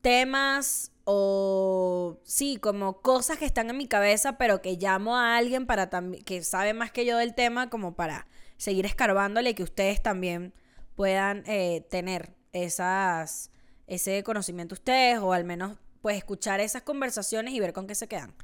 temas 0.00 0.90
o 1.10 2.20
sí, 2.22 2.58
como 2.58 3.00
cosas 3.00 3.38
que 3.38 3.46
están 3.46 3.70
en 3.70 3.78
mi 3.78 3.88
cabeza, 3.88 4.36
pero 4.36 4.60
que 4.60 4.76
llamo 4.76 5.16
a 5.16 5.38
alguien 5.38 5.64
para 5.64 5.88
que 6.26 6.42
sabe 6.42 6.74
más 6.74 6.92
que 6.92 7.06
yo 7.06 7.16
del 7.16 7.34
tema, 7.34 7.70
como 7.70 7.96
para 7.96 8.26
seguir 8.58 8.84
escarbándole 8.84 9.48
y 9.50 9.54
que 9.54 9.62
ustedes 9.62 10.02
también 10.02 10.52
puedan 10.96 11.44
eh, 11.46 11.86
tener 11.88 12.34
esas, 12.52 13.50
ese 13.86 14.22
conocimiento 14.22 14.74
ustedes, 14.74 15.18
o 15.20 15.32
al 15.32 15.44
menos 15.44 15.78
pues 16.02 16.18
escuchar 16.18 16.60
esas 16.60 16.82
conversaciones 16.82 17.54
y 17.54 17.60
ver 17.60 17.72
con 17.72 17.86
qué 17.86 17.94
se 17.94 18.06
quedan. 18.06 18.34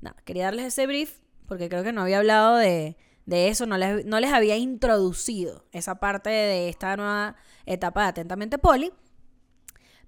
Nada, 0.00 0.16
quería 0.24 0.46
darles 0.46 0.66
ese 0.66 0.88
brief, 0.88 1.20
porque 1.46 1.68
creo 1.68 1.84
que 1.84 1.92
no 1.92 2.02
había 2.02 2.18
hablado 2.18 2.56
de, 2.56 2.96
de 3.26 3.46
eso, 3.46 3.64
no 3.64 3.78
les, 3.78 4.04
no 4.04 4.18
les 4.18 4.32
había 4.32 4.56
introducido 4.56 5.66
esa 5.70 6.00
parte 6.00 6.30
de 6.30 6.68
esta 6.68 6.96
nueva 6.96 7.36
etapa 7.64 8.02
de 8.02 8.08
Atentamente 8.08 8.58
Poli. 8.58 8.92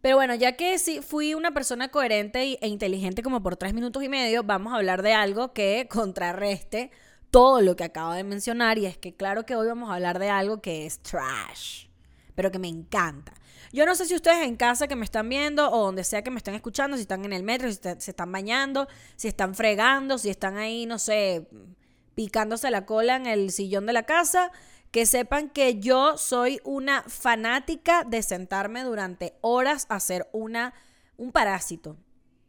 Pero 0.00 0.16
bueno, 0.16 0.34
ya 0.34 0.56
que 0.56 0.78
sí 0.78 1.02
fui 1.02 1.34
una 1.34 1.52
persona 1.52 1.88
coherente 1.88 2.58
e 2.60 2.68
inteligente 2.68 3.22
como 3.22 3.42
por 3.42 3.56
tres 3.56 3.74
minutos 3.74 4.02
y 4.02 4.08
medio, 4.08 4.42
vamos 4.42 4.72
a 4.72 4.76
hablar 4.76 5.02
de 5.02 5.12
algo 5.12 5.52
que 5.52 5.88
contrarreste 5.90 6.90
todo 7.30 7.60
lo 7.60 7.76
que 7.76 7.84
acabo 7.84 8.12
de 8.12 8.24
mencionar. 8.24 8.78
Y 8.78 8.86
es 8.86 8.96
que 8.96 9.14
claro 9.14 9.44
que 9.44 9.56
hoy 9.56 9.66
vamos 9.66 9.90
a 9.90 9.94
hablar 9.94 10.18
de 10.18 10.30
algo 10.30 10.62
que 10.62 10.86
es 10.86 11.00
trash, 11.00 11.86
pero 12.34 12.50
que 12.50 12.58
me 12.58 12.68
encanta. 12.68 13.34
Yo 13.72 13.86
no 13.86 13.94
sé 13.94 14.06
si 14.06 14.14
ustedes 14.14 14.44
en 14.46 14.56
casa 14.56 14.88
que 14.88 14.96
me 14.96 15.04
están 15.04 15.28
viendo 15.28 15.70
o 15.70 15.84
donde 15.84 16.02
sea 16.02 16.22
que 16.22 16.30
me 16.30 16.38
están 16.38 16.54
escuchando, 16.54 16.96
si 16.96 17.02
están 17.02 17.24
en 17.24 17.32
el 17.32 17.44
metro, 17.44 17.70
si 17.70 17.78
se 17.98 18.10
están 18.10 18.32
bañando, 18.32 18.88
si 19.16 19.28
están 19.28 19.54
fregando, 19.54 20.18
si 20.18 20.28
están 20.28 20.56
ahí, 20.56 20.86
no 20.86 20.98
sé, 20.98 21.46
picándose 22.16 22.70
la 22.70 22.84
cola 22.84 23.16
en 23.16 23.26
el 23.26 23.52
sillón 23.52 23.86
de 23.86 23.92
la 23.92 24.04
casa 24.04 24.50
que 24.90 25.06
sepan 25.06 25.50
que 25.50 25.78
yo 25.78 26.18
soy 26.18 26.60
una 26.64 27.02
fanática 27.04 28.04
de 28.04 28.22
sentarme 28.22 28.82
durante 28.82 29.34
horas 29.40 29.86
a 29.88 29.96
hacer 29.96 30.28
una, 30.32 30.74
un 31.16 31.32
parásito. 31.32 31.96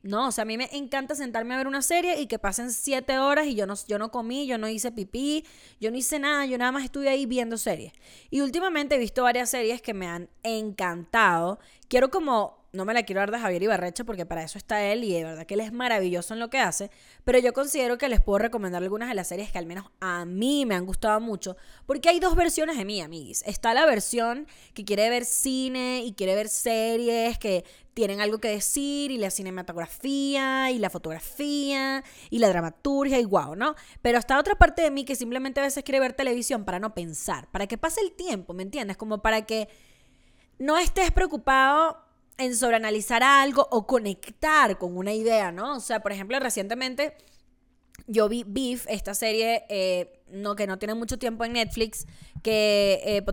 No, 0.04 0.30
o 0.30 0.32
sea, 0.32 0.42
a 0.42 0.46
mí 0.46 0.58
me 0.58 0.68
encanta 0.76 1.14
sentarme 1.14 1.54
a 1.54 1.58
ver 1.58 1.68
una 1.68 1.84
serie 1.84 2.20
y 2.20 2.26
que 2.26 2.40
pasen 2.40 2.72
siete 2.72 3.20
horas 3.20 3.46
y 3.46 3.54
yo 3.54 3.68
no, 3.68 3.76
yo 3.88 4.00
no 4.00 4.10
comí, 4.10 4.48
yo 4.48 4.58
no 4.58 4.68
hice 4.68 4.92
pipí, 4.92 5.46
yo 5.80 5.92
no 5.92 5.98
hice 5.98 6.18
nada, 6.18 6.48
yo 6.48 6.58
nada 6.58 6.72
más 6.72 6.84
estuve 6.84 7.08
ahí 7.08 7.28
viendo 7.28 7.56
series. 7.58 7.94
Y 8.32 8.42
últimamente 8.42 8.96
he 8.96 8.98
visto 8.98 9.22
varias 9.22 9.52
series 9.52 9.80
que 9.82 9.94
me 9.94 10.08
han 10.08 10.28
encantado. 10.42 11.60
Quiero 11.88 12.10
como 12.10 12.61
no 12.74 12.86
me 12.86 12.94
la 12.94 13.04
quiero 13.04 13.20
dar 13.20 13.32
de 13.32 13.40
Javier 13.40 13.64
Ibarrecha 13.64 14.06
porque 14.06 14.26
para 14.26 14.44
eso 14.44 14.58
está 14.58 14.82
él 14.84 15.04
y 15.04 15.14
de 15.14 15.24
verdad 15.26 15.46
que 15.46 15.56
él 15.56 15.60
es 15.60 15.74
maravilloso 15.74 16.34
en 16.34 16.40
lo 16.40 16.50
que 16.50 16.60
hace, 16.60 16.90
pero 17.26 17.38
yo 17.40 17.52
considero 17.52 17.98
que 17.98 18.08
les 18.08 18.22
puedo 18.22 18.38
recomendar 18.40 18.82
algunas 18.82 19.10
de 19.10 19.16
las 19.16 19.28
series 19.28 19.52
que 19.52 19.58
al 19.58 19.66
menos 19.66 19.86
a 20.00 20.26
mí 20.26 20.66
me 20.66 20.76
han 20.76 20.86
gustado 20.86 21.20
mucho, 21.20 21.58
porque 21.86 22.10
hay 22.10 22.20
dos 22.20 22.36
versiones 22.36 22.78
de 22.78 22.86
mí, 22.86 23.02
amiguis. 23.02 23.44
Está 23.46 23.74
la 23.74 23.86
versión 23.86 24.48
que 24.74 24.86
quiere 24.86 25.10
ver 25.10 25.26
cine 25.26 26.04
y 26.06 26.14
quiere 26.14 26.36
ver 26.36 26.48
series 26.48 27.38
que 27.38 27.66
tienen 27.94 28.22
algo 28.22 28.38
que 28.38 28.48
decir 28.48 29.12
y 29.12 29.18
la 29.18 29.32
cinematografía 29.32 30.72
y 30.72 30.80
la 30.80 30.90
fotografía 30.90 32.06
y 32.30 32.40
la 32.40 32.48
dramaturgia 32.48 33.20
y 33.20 33.24
guau, 33.24 33.56
¿no? 33.56 33.76
Pero 34.02 34.18
está 34.18 34.40
otra 34.40 34.56
parte 34.56 34.82
de 34.82 34.92
mí 34.92 35.04
que 35.04 35.16
simplemente 35.16 35.60
a 35.60 35.64
veces 35.64 35.84
quiere 35.84 36.00
ver 36.00 36.14
televisión 36.14 36.64
para 36.64 36.80
no 36.80 36.94
pensar, 36.94 37.52
para 37.52 37.68
que 37.68 37.78
pase 37.78 38.00
el 38.00 38.14
tiempo, 38.14 38.54
¿me 38.54 38.64
entiendes? 38.64 38.96
Como 38.96 39.22
para 39.22 39.46
que 39.46 39.68
no 40.58 40.78
estés 40.78 41.12
preocupado 41.12 42.11
en 42.38 42.56
sobreanalizar 42.56 43.24
algo 43.24 43.68
o 43.72 43.86
conectar 43.86 44.78
con 44.78 44.98
una 44.98 45.14
idea, 45.14 45.52
¿no? 45.52 45.78
O 45.78 45.80
sea, 45.80 46.02
por 46.02 46.12
ejemplo, 46.12 46.40
recientemente 46.40 47.16
yo 48.08 48.28
vi 48.30 48.44
Beef, 48.46 48.86
esta 48.90 49.14
serie 49.14 49.64
eh, 49.70 50.22
no, 50.30 50.56
que 50.56 50.68
no 50.68 50.78
tiene 50.80 50.96
mucho 50.96 51.18
tiempo 51.18 51.46
en 51.46 51.54
Netflix, 51.54 52.06
que 52.44 53.02
eh, 53.06 53.24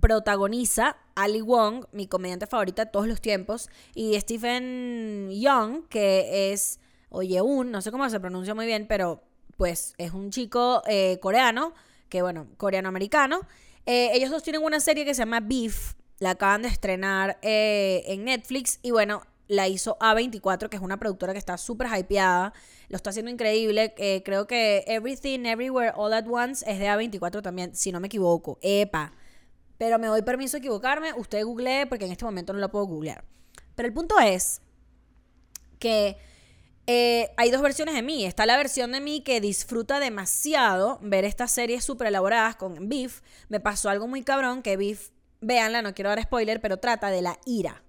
protagoniza 0.00 0.96
Ali 1.14 1.40
Wong, 1.40 1.86
mi 1.92 2.06
comediante 2.06 2.46
favorita 2.46 2.84
de 2.84 2.90
todos 2.90 3.06
los 3.06 3.20
tiempos, 3.20 3.68
y 3.94 4.18
Stephen 4.20 5.30
Young, 5.30 5.88
que 5.88 6.52
es, 6.52 6.80
oye, 7.08 7.40
un, 7.40 7.70
no 7.70 7.80
sé 7.80 7.90
cómo 7.90 8.08
se 8.10 8.20
pronuncia 8.20 8.54
muy 8.54 8.66
bien, 8.66 8.86
pero 8.88 9.22
pues 9.56 9.94
es 9.98 10.12
un 10.12 10.30
chico 10.30 10.82
eh, 10.86 11.18
coreano, 11.20 11.72
que 12.08 12.22
bueno, 12.22 12.48
coreano-americano. 12.56 13.40
ellos 13.86 14.30
dos 14.30 14.42
tienen 14.42 14.62
una 14.62 14.80
serie 14.80 15.04
que 15.04 15.14
se 15.14 15.22
llama 15.22 15.40
Beef, 15.40 15.94
la 16.18 16.30
acaban 16.30 16.62
de 16.62 16.68
estrenar 16.68 17.38
eh, 17.42 18.02
en 18.06 18.24
Netflix 18.24 18.78
y 18.82 18.90
bueno, 18.90 19.22
la 19.48 19.68
hizo 19.68 19.96
A24, 19.98 20.68
que 20.68 20.76
es 20.76 20.82
una 20.82 20.98
productora 20.98 21.32
que 21.32 21.38
está 21.38 21.56
súper 21.58 21.88
hypeada. 21.96 22.52
Lo 22.88 22.96
está 22.96 23.10
haciendo 23.10 23.30
increíble. 23.30 23.94
Eh, 23.98 24.22
creo 24.24 24.46
que 24.46 24.84
Everything, 24.86 25.44
Everywhere, 25.46 25.92
All 25.94 26.12
at 26.12 26.26
Once 26.28 26.64
es 26.70 26.78
de 26.78 26.86
A24 26.86 27.42
también, 27.42 27.74
si 27.74 27.92
no 27.92 28.00
me 28.00 28.06
equivoco. 28.06 28.58
Epa. 28.62 29.12
Pero 29.78 29.98
me 29.98 30.06
doy 30.06 30.22
permiso 30.22 30.56
de 30.56 30.58
equivocarme. 30.60 31.12
Usted 31.14 31.44
googlee 31.44 31.86
porque 31.86 32.06
en 32.06 32.12
este 32.12 32.24
momento 32.24 32.52
no 32.52 32.58
lo 32.58 32.70
puedo 32.70 32.86
googlear. 32.86 33.24
Pero 33.74 33.86
el 33.88 33.94
punto 33.94 34.18
es 34.18 34.62
que 35.78 36.16
eh, 36.86 37.30
hay 37.36 37.50
dos 37.50 37.62
versiones 37.62 37.94
de 37.94 38.02
mí. 38.02 38.24
Está 38.24 38.46
la 38.46 38.56
versión 38.56 38.92
de 38.92 39.00
mí 39.00 39.20
que 39.20 39.40
disfruta 39.40 40.00
demasiado 40.00 40.98
ver 41.02 41.24
estas 41.24 41.52
series 41.52 41.84
súper 41.84 42.08
elaboradas 42.08 42.56
con 42.56 42.88
Beef. 42.88 43.20
Me 43.48 43.60
pasó 43.60 43.90
algo 43.90 44.08
muy 44.08 44.22
cabrón 44.22 44.62
que 44.62 44.76
Beef 44.76 45.10
véanla, 45.40 45.82
no 45.82 45.94
quiero 45.94 46.10
dar 46.10 46.22
spoiler, 46.22 46.60
pero 46.60 46.78
trata 46.78 47.10
de 47.10 47.22
la 47.22 47.38
ira. 47.44 47.82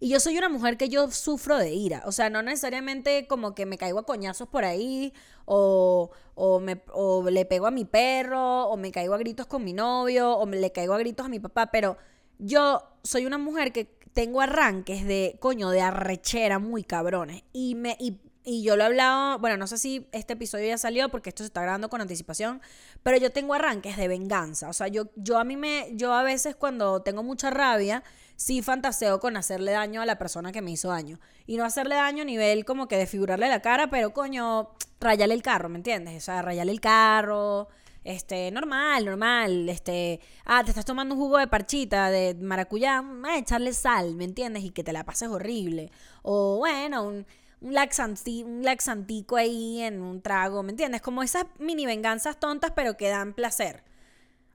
Y 0.00 0.08
yo 0.08 0.20
soy 0.20 0.36
una 0.36 0.48
mujer 0.48 0.76
que 0.76 0.88
yo 0.88 1.10
sufro 1.10 1.56
de 1.58 1.72
ira. 1.72 2.02
O 2.06 2.12
sea, 2.12 2.28
no 2.30 2.42
necesariamente 2.42 3.26
como 3.26 3.54
que 3.54 3.66
me 3.66 3.78
caigo 3.78 4.00
a 4.00 4.06
coñazos 4.06 4.48
por 4.48 4.64
ahí, 4.64 5.12
o, 5.46 6.10
o, 6.34 6.60
me, 6.60 6.82
o 6.92 7.28
le 7.30 7.44
pego 7.44 7.66
a 7.66 7.70
mi 7.70 7.84
perro, 7.84 8.66
o 8.66 8.76
me 8.76 8.92
caigo 8.92 9.14
a 9.14 9.18
gritos 9.18 9.46
con 9.46 9.64
mi 9.64 9.72
novio, 9.72 10.36
o 10.36 10.46
me, 10.46 10.56
le 10.56 10.72
caigo 10.72 10.94
a 10.94 10.98
gritos 10.98 11.26
a 11.26 11.28
mi 11.28 11.40
papá, 11.40 11.70
pero 11.70 11.96
yo 12.38 12.82
soy 13.02 13.26
una 13.26 13.38
mujer 13.38 13.72
que 13.72 13.84
tengo 14.12 14.40
arranques 14.40 15.04
de, 15.04 15.36
coño, 15.40 15.70
de 15.70 15.80
arrechera 15.80 16.58
muy 16.58 16.84
cabrones. 16.84 17.42
Y, 17.52 17.74
me, 17.74 17.96
y 18.44 18.62
yo 18.62 18.76
lo 18.76 18.82
he 18.82 18.86
hablado, 18.86 19.38
bueno, 19.38 19.56
no 19.56 19.66
sé 19.66 19.78
si 19.78 20.06
este 20.12 20.34
episodio 20.34 20.68
ya 20.68 20.76
salió 20.76 21.08
porque 21.08 21.30
esto 21.30 21.42
se 21.42 21.46
está 21.46 21.62
grabando 21.62 21.88
con 21.88 22.02
anticipación, 22.02 22.60
pero 23.02 23.16
yo 23.16 23.32
tengo 23.32 23.54
arranques 23.54 23.96
de 23.96 24.06
venganza. 24.06 24.68
O 24.68 24.74
sea, 24.74 24.88
yo, 24.88 25.08
yo 25.16 25.38
a 25.38 25.44
mí 25.44 25.56
me, 25.56 25.88
yo 25.94 26.12
a 26.12 26.22
veces 26.22 26.54
cuando 26.54 27.00
tengo 27.00 27.22
mucha 27.22 27.50
rabia, 27.50 28.04
sí 28.36 28.60
fantaseo 28.60 29.18
con 29.18 29.38
hacerle 29.38 29.72
daño 29.72 30.02
a 30.02 30.06
la 30.06 30.18
persona 30.18 30.52
que 30.52 30.60
me 30.60 30.72
hizo 30.72 30.88
daño. 30.90 31.20
Y 31.46 31.56
no 31.56 31.64
hacerle 31.64 31.94
daño 31.94 32.22
a 32.22 32.26
nivel 32.26 32.66
como 32.66 32.86
que 32.86 32.98
desfigurarle 32.98 33.48
la 33.48 33.62
cara, 33.62 33.88
pero 33.88 34.12
coño, 34.12 34.70
rayale 35.00 35.32
el 35.32 35.42
carro, 35.42 35.70
¿me 35.70 35.78
entiendes? 35.78 36.22
O 36.22 36.24
sea, 36.24 36.42
rayale 36.42 36.70
el 36.70 36.82
carro, 36.82 37.68
este, 38.04 38.50
normal, 38.50 39.06
normal, 39.06 39.70
este, 39.70 40.20
ah, 40.44 40.62
te 40.62 40.70
estás 40.70 40.84
tomando 40.84 41.14
un 41.14 41.20
jugo 41.22 41.38
de 41.38 41.46
parchita, 41.46 42.10
de 42.10 42.34
maracuyá, 42.34 43.02
echarle 43.36 43.72
sal, 43.72 44.16
¿me 44.16 44.24
entiendes? 44.24 44.64
Y 44.64 44.70
que 44.70 44.84
te 44.84 44.92
la 44.92 45.04
pases 45.04 45.30
horrible. 45.30 45.90
O 46.22 46.58
bueno, 46.58 47.04
un 47.04 47.26
un, 47.64 48.62
laxantico 48.62 49.36
ahí 49.36 49.80
en 49.80 50.02
un 50.02 50.20
trago, 50.20 50.62
¿me 50.62 50.70
entiendes? 50.70 51.00
Como 51.00 51.22
esas 51.22 51.46
mini 51.58 51.86
venganzas 51.86 52.38
tontas 52.38 52.72
pero 52.76 52.96
que 52.96 53.08
dan 53.08 53.32
placer. 53.32 53.82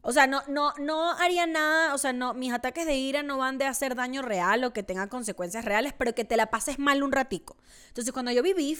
O 0.01 0.13
sea, 0.13 0.27
no, 0.27 0.41
no, 0.47 0.73
no 0.79 1.11
haría 1.11 1.45
nada, 1.45 1.93
o 1.93 1.97
sea, 1.97 2.13
no, 2.13 2.33
mis 2.33 2.53
ataques 2.53 2.85
de 2.85 2.95
ira 2.95 3.21
no 3.21 3.37
van 3.37 3.57
de 3.57 3.65
hacer 3.65 3.95
daño 3.95 4.21
real 4.21 4.63
o 4.63 4.71
que 4.71 4.83
tengan 4.83 5.09
consecuencias 5.09 5.65
reales, 5.65 5.93
pero 5.97 6.15
que 6.15 6.23
te 6.23 6.37
la 6.37 6.45
pases 6.45 6.79
mal 6.79 7.03
un 7.03 7.11
ratico. 7.11 7.57
Entonces, 7.89 8.13
cuando 8.13 8.31
yo 8.31 8.41
vi 8.41 8.77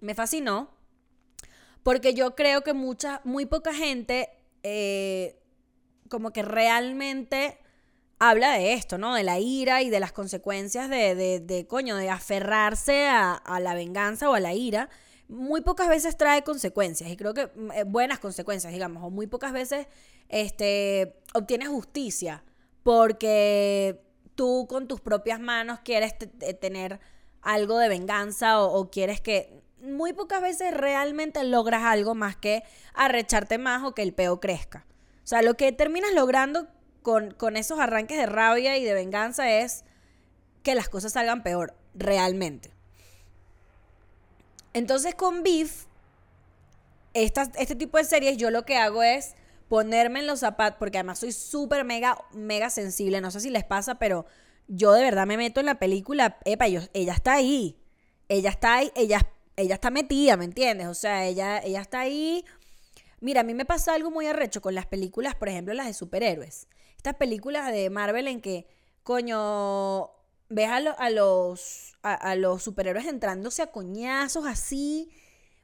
me 0.00 0.14
fascinó, 0.14 0.70
porque 1.82 2.14
yo 2.14 2.36
creo 2.36 2.62
que 2.62 2.74
mucha, 2.74 3.20
muy 3.24 3.46
poca 3.46 3.74
gente 3.74 4.28
eh, 4.62 5.40
como 6.08 6.32
que 6.32 6.42
realmente 6.42 7.58
habla 8.30 8.52
de 8.52 8.74
esto, 8.74 8.98
¿no? 8.98 9.16
De 9.16 9.24
la 9.24 9.40
ira 9.40 9.82
y 9.82 9.90
de 9.90 9.98
las 9.98 10.12
consecuencias 10.12 10.88
de, 10.88 11.16
de, 11.16 11.40
de 11.40 11.66
coño, 11.66 11.96
de 11.96 12.08
aferrarse 12.08 13.08
a, 13.08 13.34
a, 13.34 13.58
la 13.58 13.74
venganza 13.74 14.30
o 14.30 14.34
a 14.34 14.40
la 14.40 14.54
ira. 14.54 14.88
Muy 15.26 15.60
pocas 15.62 15.88
veces 15.88 16.16
trae 16.16 16.44
consecuencias 16.44 17.10
y 17.10 17.16
creo 17.16 17.34
que 17.34 17.46
mm, 17.46 17.72
eh, 17.72 17.84
buenas 17.84 18.20
consecuencias, 18.20 18.72
digamos, 18.72 19.02
o 19.02 19.10
muy 19.10 19.26
pocas 19.26 19.52
veces 19.52 19.88
este, 20.28 21.16
obtienes 21.34 21.68
justicia 21.68 22.44
porque 22.84 24.00
tú 24.36 24.66
con 24.68 24.86
tus 24.86 25.00
propias 25.00 25.40
manos 25.40 25.80
quieres 25.84 26.14
tener 26.60 27.00
algo 27.40 27.78
de 27.78 27.88
venganza 27.88 28.62
o, 28.62 28.72
o 28.72 28.88
quieres 28.88 29.20
que 29.20 29.62
muy 29.80 30.12
pocas 30.12 30.40
veces 30.40 30.72
realmente 30.72 31.42
logras 31.42 31.82
algo 31.82 32.14
más 32.14 32.36
que 32.36 32.62
arrecharte 32.94 33.58
más 33.58 33.82
o 33.82 33.96
que 33.96 34.02
el 34.02 34.14
peo 34.14 34.38
crezca. 34.38 34.86
O 35.24 35.26
sea, 35.26 35.42
lo 35.42 35.54
que 35.54 35.72
terminas 35.72 36.12
logrando 36.14 36.68
con, 37.02 37.32
con 37.32 37.56
esos 37.56 37.78
arranques 37.80 38.18
de 38.18 38.26
rabia 38.26 38.76
y 38.78 38.84
de 38.84 38.94
venganza 38.94 39.50
es 39.50 39.84
que 40.62 40.74
las 40.74 40.88
cosas 40.88 41.12
salgan 41.12 41.42
peor, 41.42 41.74
realmente. 41.94 42.70
Entonces 44.72 45.14
con 45.14 45.42
Beef, 45.42 45.84
este 47.14 47.76
tipo 47.76 47.98
de 47.98 48.04
series, 48.04 48.36
yo 48.38 48.50
lo 48.50 48.64
que 48.64 48.76
hago 48.76 49.02
es 49.02 49.34
ponerme 49.68 50.20
en 50.20 50.26
los 50.26 50.40
zapatos, 50.40 50.78
porque 50.78 50.98
además 50.98 51.18
soy 51.18 51.32
súper 51.32 51.84
mega, 51.84 52.18
mega 52.32 52.70
sensible, 52.70 53.20
no 53.20 53.30
sé 53.30 53.40
si 53.40 53.50
les 53.50 53.64
pasa, 53.64 53.96
pero 53.96 54.26
yo 54.68 54.92
de 54.92 55.02
verdad 55.02 55.26
me 55.26 55.36
meto 55.36 55.60
en 55.60 55.66
la 55.66 55.78
película, 55.78 56.38
epa, 56.44 56.68
yo, 56.68 56.80
ella 56.94 57.12
está 57.12 57.34
ahí, 57.34 57.78
ella 58.28 58.50
está 58.50 58.76
ahí, 58.76 58.92
ella, 58.94 59.20
ella 59.56 59.74
está 59.74 59.90
metida, 59.90 60.36
¿me 60.36 60.44
entiendes? 60.44 60.86
O 60.86 60.94
sea, 60.94 61.26
ella, 61.26 61.58
ella 61.58 61.80
está 61.80 62.00
ahí. 62.00 62.44
Mira, 63.20 63.42
a 63.42 63.44
mí 63.44 63.54
me 63.54 63.64
pasa 63.64 63.94
algo 63.94 64.10
muy 64.10 64.26
arrecho 64.26 64.60
con 64.60 64.74
las 64.74 64.86
películas, 64.86 65.34
por 65.34 65.48
ejemplo, 65.48 65.74
las 65.74 65.86
de 65.86 65.94
superhéroes. 65.94 66.66
Estas 67.02 67.16
películas 67.16 67.72
de 67.72 67.90
Marvel 67.90 68.28
en 68.28 68.40
que, 68.40 68.64
coño, 69.02 70.12
ves 70.48 70.68
a, 70.68 70.76
a 70.76 71.10
los, 71.10 71.98
a, 72.04 72.36
los 72.36 72.62
superhéroes 72.62 73.06
entrándose 73.06 73.60
a 73.60 73.72
coñazos 73.72 74.46
así, 74.46 75.10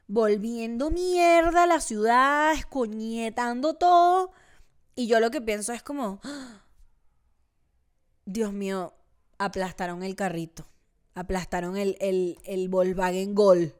volviendo 0.05 0.91
mierda 0.91 1.63
a 1.63 1.65
la 1.65 1.79
ciudad, 1.79 2.51
escoñetando 2.51 3.75
todo. 3.75 4.33
Y 4.95 5.07
yo 5.07 5.21
lo 5.21 5.31
que 5.31 5.39
pienso 5.39 5.71
es 5.71 5.81
como. 5.81 6.19
Dios 8.25 8.51
mío, 8.51 8.93
aplastaron 9.37 10.03
el 10.03 10.17
carrito, 10.17 10.67
aplastaron 11.15 11.77
el, 11.77 11.95
el, 12.01 12.37
el 12.43 12.67
Volkswagen 12.67 13.33
Gol, 13.33 13.73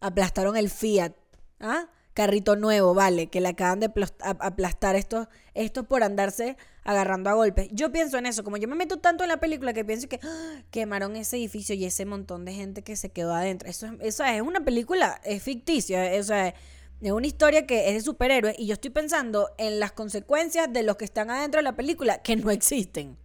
aplastaron 0.00 0.56
el 0.56 0.70
Fiat. 0.70 1.12
¿Ah? 1.60 1.90
Carrito 2.16 2.56
nuevo, 2.56 2.94
vale, 2.94 3.26
que 3.26 3.42
le 3.42 3.48
acaban 3.48 3.78
de 3.78 3.92
aplastar 4.20 4.96
estos, 4.96 5.28
estos 5.52 5.86
por 5.86 6.02
andarse 6.02 6.56
agarrando 6.82 7.28
a 7.28 7.34
golpes. 7.34 7.68
Yo 7.72 7.92
pienso 7.92 8.16
en 8.16 8.24
eso, 8.24 8.42
como 8.42 8.56
yo 8.56 8.66
me 8.68 8.74
meto 8.74 8.96
tanto 8.96 9.22
en 9.22 9.28
la 9.28 9.38
película 9.38 9.74
que 9.74 9.84
pienso 9.84 10.08
que 10.08 10.18
¡ah! 10.22 10.62
quemaron 10.70 11.14
ese 11.14 11.36
edificio 11.36 11.74
y 11.74 11.84
ese 11.84 12.06
montón 12.06 12.46
de 12.46 12.54
gente 12.54 12.80
que 12.80 12.96
se 12.96 13.10
quedó 13.10 13.34
adentro. 13.34 13.68
Eso, 13.68 13.88
eso 14.00 14.24
es 14.24 14.40
una 14.40 14.64
película, 14.64 15.20
es 15.24 15.42
ficticia, 15.42 16.10
es, 16.10 16.30
es 16.30 17.12
una 17.12 17.26
historia 17.26 17.66
que 17.66 17.90
es 17.90 17.94
de 17.96 18.00
superhéroes 18.00 18.58
y 18.58 18.66
yo 18.66 18.72
estoy 18.72 18.90
pensando 18.90 19.50
en 19.58 19.78
las 19.78 19.92
consecuencias 19.92 20.72
de 20.72 20.84
los 20.84 20.96
que 20.96 21.04
están 21.04 21.28
adentro 21.28 21.58
de 21.58 21.64
la 21.64 21.76
película 21.76 22.22
que 22.22 22.36
no 22.36 22.50
existen. 22.50 23.18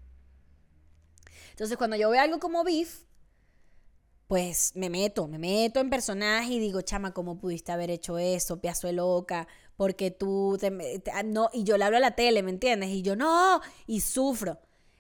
Entonces, 1.51 1.77
cuando 1.77 1.95
yo 1.95 2.09
veo 2.09 2.19
algo 2.19 2.39
como 2.39 2.65
Beef, 2.65 3.03
pues 4.31 4.71
me 4.75 4.89
meto, 4.89 5.27
me 5.27 5.37
meto 5.37 5.81
en 5.81 5.89
personaje 5.89 6.53
y 6.53 6.59
digo, 6.59 6.79
chama, 6.79 7.13
¿cómo 7.13 7.37
pudiste 7.37 7.73
haber 7.73 7.89
hecho 7.91 8.17
eso, 8.17 8.61
piazo 8.61 8.89
loca? 8.93 9.45
Porque 9.75 10.09
tú, 10.09 10.57
te, 10.57 11.03
ah, 11.13 11.21
no, 11.21 11.49
y 11.51 11.65
yo 11.65 11.77
le 11.77 11.83
hablo 11.83 11.97
a 11.97 11.99
la 11.99 12.15
tele, 12.15 12.41
¿me 12.41 12.51
entiendes? 12.51 12.91
Y 12.91 13.01
yo, 13.01 13.17
no, 13.17 13.59
y 13.87 13.99
sufro. 13.99 14.57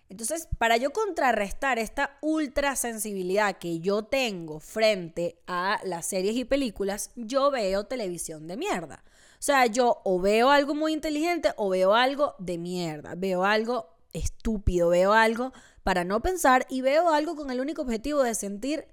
Entonces, 0.09 0.49
para 0.57 0.75
yo 0.75 0.91
contrarrestar 0.91 1.79
esta 1.79 2.17
ultra 2.19 2.75
sensibilidad 2.75 3.57
que 3.57 3.79
yo 3.79 4.03
tengo 4.03 4.59
frente 4.59 5.39
a 5.47 5.79
las 5.85 6.07
series 6.07 6.35
y 6.35 6.43
películas, 6.43 7.11
yo 7.15 7.51
veo 7.51 7.85
televisión 7.85 8.49
de 8.49 8.57
mierda. 8.57 9.01
O 9.39 9.41
sea, 9.41 9.65
yo 9.65 10.01
o 10.03 10.19
veo 10.19 10.49
algo 10.49 10.75
muy 10.75 10.91
inteligente 10.91 11.53
o 11.55 11.69
veo 11.69 11.93
algo 11.93 12.35
de 12.37 12.57
mierda, 12.57 13.15
veo 13.15 13.45
algo 13.45 13.95
estúpido, 14.11 14.89
veo 14.89 15.13
algo 15.13 15.53
para 15.83 16.03
no 16.03 16.19
pensar 16.21 16.67
y 16.69 16.81
veo 16.81 17.13
algo 17.13 17.37
con 17.37 17.49
el 17.49 17.61
único 17.61 17.83
objetivo 17.83 18.23
de 18.23 18.35
sentir 18.35 18.89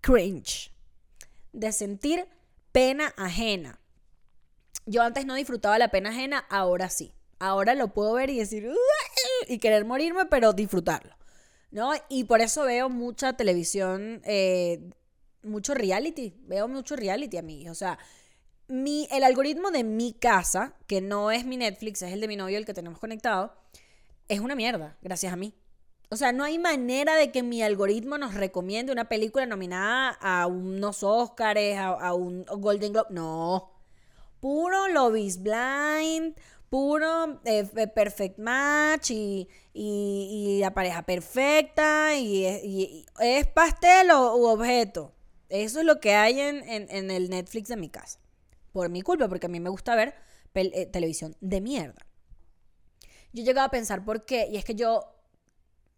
cringe, 0.00 0.72
de 1.52 1.72
sentir 1.72 2.26
pena 2.72 3.12
ajena. 3.16 3.80
Yo 4.86 5.02
antes 5.02 5.26
no 5.26 5.34
disfrutaba 5.34 5.78
la 5.78 5.90
pena 5.90 6.10
ajena, 6.10 6.38
ahora 6.48 6.88
sí. 6.88 7.12
Ahora 7.38 7.74
lo 7.74 7.88
puedo 7.92 8.14
ver 8.14 8.30
y 8.30 8.38
decir, 8.38 8.68
y 9.48 9.58
querer 9.58 9.84
morirme, 9.84 10.26
pero 10.26 10.52
disfrutarlo. 10.52 11.14
¿No? 11.70 11.92
Y 12.08 12.24
por 12.24 12.40
eso 12.40 12.64
veo 12.64 12.88
mucha 12.88 13.34
televisión, 13.34 14.22
eh, 14.24 14.90
mucho 15.42 15.74
reality. 15.74 16.34
Veo 16.40 16.66
mucho 16.66 16.96
reality 16.96 17.36
a 17.36 17.42
mí. 17.42 17.68
O 17.68 17.74
sea, 17.74 17.98
mi, 18.68 19.06
el 19.10 19.22
algoritmo 19.22 19.70
de 19.70 19.84
mi 19.84 20.14
casa, 20.14 20.74
que 20.86 21.00
no 21.00 21.30
es 21.30 21.44
mi 21.44 21.56
Netflix, 21.56 22.02
es 22.02 22.12
el 22.12 22.20
de 22.20 22.28
mi 22.28 22.36
novio, 22.36 22.56
el 22.56 22.64
que 22.64 22.74
tenemos 22.74 22.98
conectado, 22.98 23.54
es 24.28 24.40
una 24.40 24.54
mierda, 24.54 24.96
gracias 25.02 25.32
a 25.32 25.36
mí. 25.36 25.54
O 26.10 26.16
sea, 26.16 26.32
no 26.32 26.44
hay 26.44 26.58
manera 26.58 27.16
de 27.16 27.30
que 27.30 27.42
mi 27.42 27.62
algoritmo 27.62 28.16
nos 28.16 28.34
recomiende 28.34 28.92
una 28.92 29.08
película 29.08 29.44
nominada 29.44 30.16
a 30.20 30.46
unos 30.46 31.02
Oscars, 31.02 31.76
a, 31.76 32.14
un 32.14 32.44
Golden 32.44 32.92
Globe. 32.94 33.08
No. 33.10 33.70
Puro 34.40 34.88
Love 34.88 35.18
is 35.18 35.42
Blind, 35.42 36.34
puro 36.70 37.40
eh, 37.44 37.64
Perfect 37.88 38.38
Match 38.38 39.10
y, 39.10 40.58
la 40.60 40.72
pareja 40.72 41.02
perfecta 41.02 42.16
y, 42.16 43.04
es 43.20 43.46
pastel 43.48 44.10
o 44.10 44.50
objeto. 44.50 45.12
Eso 45.50 45.80
es 45.80 45.86
lo 45.86 46.00
que 46.00 46.14
hay 46.14 46.40
en, 46.40 47.10
el 47.10 47.28
Netflix 47.28 47.68
de 47.68 47.76
mi 47.76 47.88
casa. 47.90 48.18
Por 48.72 48.88
mi 48.88 49.02
culpa, 49.02 49.28
porque 49.28 49.46
a 49.46 49.48
mí 49.50 49.60
me 49.60 49.70
gusta 49.70 49.94
ver 49.94 50.14
eh, 50.54 50.86
televisión 50.86 51.36
de 51.40 51.60
mierda. 51.60 52.06
Yo 53.32 53.44
llegaba 53.44 53.66
a 53.66 53.70
pensar 53.70 54.04
por 54.04 54.24
qué, 54.24 54.48
y 54.50 54.56
es 54.56 54.64
que 54.64 54.74
yo 54.74 55.17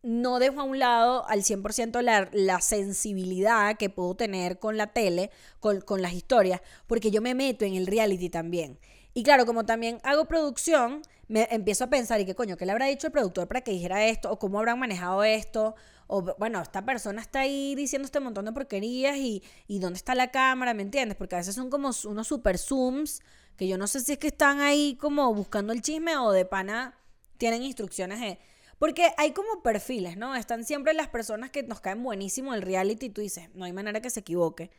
no 0.03 0.39
dejo 0.39 0.61
a 0.61 0.65
un 0.65 0.79
lado 0.79 1.27
al 1.29 1.43
100% 1.43 2.01
la, 2.03 2.29
la, 2.33 2.61
sensibilidad 2.61 3.77
que 3.77 3.91
puedo 3.91 4.15
tener 4.15 4.59
con 4.59 4.77
la 4.77 4.89
tele, 4.89 5.31
con, 5.61 5.81
con, 5.81 6.01
las 6.03 6.15
historias, 6.15 6.63
porque 6.87 7.11
yo 7.11 7.21
me 7.21 7.35
meto 7.35 7.65
en 7.65 7.75
el 7.75 7.87
reality 7.87 8.31
también. 8.31 8.79
Y 9.13 9.23
claro, 9.23 9.45
como 9.45 9.67
también 9.67 10.01
hago 10.05 10.27
producción, 10.27 11.03
me 11.29 11.49
empiezo 11.51 11.85
a 11.85 11.91
pensar, 11.91 12.21
¿y 12.21 12.25
qué 12.25 12.35
coño? 12.35 12.57
¿Qué 12.57 12.65
le 12.65 12.73
habrá 12.73 12.87
dicho 12.87 13.09
el 13.09 13.13
productor 13.13 13.49
para 13.49 13.61
que 13.61 13.73
dijera 13.73 14.07
esto? 14.07 14.31
¿O 14.31 14.39
cómo 14.39 14.59
habrán 14.59 14.79
manejado 14.79 15.23
esto? 15.25 15.75
O 16.07 16.23
bueno, 16.39 16.61
esta 16.61 16.85
persona 16.85 17.21
está 17.21 17.41
ahí 17.41 17.75
diciendo 17.75 18.07
este 18.07 18.21
montón 18.21 18.45
de 18.45 18.53
porquerías 18.53 19.17
y, 19.17 19.43
y 19.69 19.79
¿dónde 19.79 19.97
está 19.97 20.15
la 20.15 20.31
cámara? 20.31 20.75
¿Me 20.75 20.83
entiendes? 20.83 21.17
Porque 21.17 21.37
a 21.37 21.39
veces 21.39 21.55
son 21.55 21.71
como 21.71 21.91
unos 22.05 22.27
super 22.27 22.59
zooms 22.59 23.21
que 23.57 23.69
yo 23.69 23.77
no 23.77 23.87
sé 23.87 24.01
si 24.01 24.13
es 24.13 24.19
que 24.19 24.29
están 24.29 24.61
ahí 24.61 24.97
como 24.99 25.35
buscando 25.35 25.73
el 25.73 25.83
chisme 25.83 26.17
o 26.17 26.33
de 26.33 26.47
pana 26.47 26.99
tienen 27.37 27.63
instrucciones 27.63 28.21
de 28.21 28.39
porque 28.81 29.12
hay 29.19 29.33
como 29.33 29.62
perfiles, 29.62 30.16
¿no? 30.16 30.35
Están 30.35 30.64
siempre 30.64 30.95
las 30.95 31.09
personas 31.09 31.51
que 31.51 31.62
nos 31.62 31.83
caen 31.83 32.03
buenísimo 32.03 32.55
el 32.55 32.62
reality 32.62 33.07
y 33.07 33.11
tú 33.11 33.21
dices, 33.21 33.51
no 33.53 33.66
hay 33.66 33.75
manera 33.75 34.01
que 34.01 34.09
se 34.09 34.21
equivoque. 34.21 34.71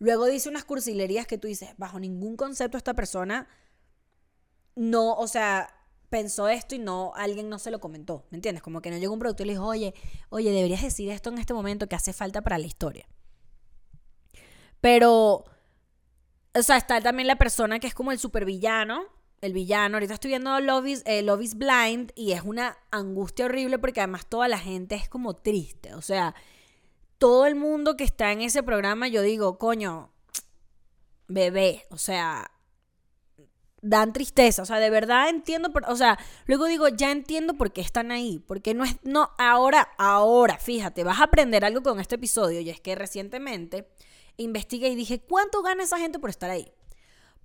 Luego 0.00 0.26
dice 0.26 0.48
unas 0.48 0.64
cursilerías 0.64 1.28
que 1.28 1.38
tú 1.38 1.46
dices, 1.46 1.70
bajo 1.76 2.00
ningún 2.00 2.36
concepto 2.36 2.76
esta 2.76 2.94
persona 2.94 3.46
no, 4.74 5.14
o 5.14 5.28
sea, 5.28 5.72
pensó 6.10 6.48
esto 6.48 6.74
y 6.74 6.80
no, 6.80 7.12
alguien 7.14 7.48
no 7.48 7.60
se 7.60 7.70
lo 7.70 7.78
comentó, 7.78 8.26
¿me 8.30 8.38
entiendes? 8.38 8.60
Como 8.60 8.82
que 8.82 8.90
no 8.90 8.98
llegó 8.98 9.12
un 9.12 9.20
productor 9.20 9.46
y 9.46 9.50
le 9.50 9.52
dijo, 9.52 9.66
oye, 9.66 9.94
oye, 10.30 10.50
deberías 10.50 10.82
decir 10.82 11.08
esto 11.10 11.30
en 11.30 11.38
este 11.38 11.54
momento 11.54 11.88
que 11.88 11.94
hace 11.94 12.12
falta 12.12 12.42
para 12.42 12.58
la 12.58 12.66
historia. 12.66 13.06
Pero, 14.80 15.44
o 16.54 16.62
sea, 16.64 16.76
está 16.76 17.00
también 17.00 17.28
la 17.28 17.36
persona 17.36 17.78
que 17.78 17.86
es 17.86 17.94
como 17.94 18.10
el 18.10 18.18
supervillano, 18.18 19.04
el 19.44 19.52
villano. 19.52 19.96
Ahorita 19.96 20.14
estoy 20.14 20.30
viendo 20.30 20.58
Love 20.60 20.86
is, 20.86 21.02
eh, 21.04 21.22
Love 21.22 21.42
is 21.42 21.54
Blind 21.56 22.12
y 22.14 22.32
es 22.32 22.42
una 22.42 22.78
angustia 22.90 23.44
horrible 23.44 23.78
porque 23.78 24.00
además 24.00 24.26
toda 24.26 24.48
la 24.48 24.58
gente 24.58 24.94
es 24.94 25.08
como 25.08 25.34
triste. 25.34 25.94
O 25.94 26.02
sea, 26.02 26.34
todo 27.18 27.46
el 27.46 27.54
mundo 27.54 27.96
que 27.96 28.04
está 28.04 28.32
en 28.32 28.40
ese 28.40 28.62
programa, 28.62 29.06
yo 29.08 29.22
digo, 29.22 29.58
coño, 29.58 30.10
bebé, 31.28 31.84
o 31.90 31.98
sea, 31.98 32.50
dan 33.82 34.14
tristeza. 34.14 34.62
O 34.62 34.66
sea, 34.66 34.78
de 34.78 34.90
verdad 34.90 35.28
entiendo, 35.28 35.70
o 35.88 35.96
sea, 35.96 36.18
luego 36.46 36.64
digo, 36.64 36.88
ya 36.88 37.10
entiendo 37.10 37.54
por 37.54 37.72
qué 37.72 37.82
están 37.82 38.12
ahí. 38.12 38.38
Porque 38.46 38.72
no 38.72 38.84
es, 38.84 38.96
no, 39.02 39.30
ahora, 39.38 39.90
ahora, 39.98 40.58
fíjate, 40.58 41.04
vas 41.04 41.20
a 41.20 41.24
aprender 41.24 41.64
algo 41.64 41.82
con 41.82 42.00
este 42.00 42.14
episodio 42.14 42.60
y 42.60 42.70
es 42.70 42.80
que 42.80 42.94
recientemente 42.94 43.88
investigué 44.38 44.88
y 44.88 44.96
dije, 44.96 45.20
¿cuánto 45.20 45.62
gana 45.62 45.84
esa 45.84 45.98
gente 45.98 46.18
por 46.18 46.30
estar 46.30 46.50
ahí? 46.50 46.72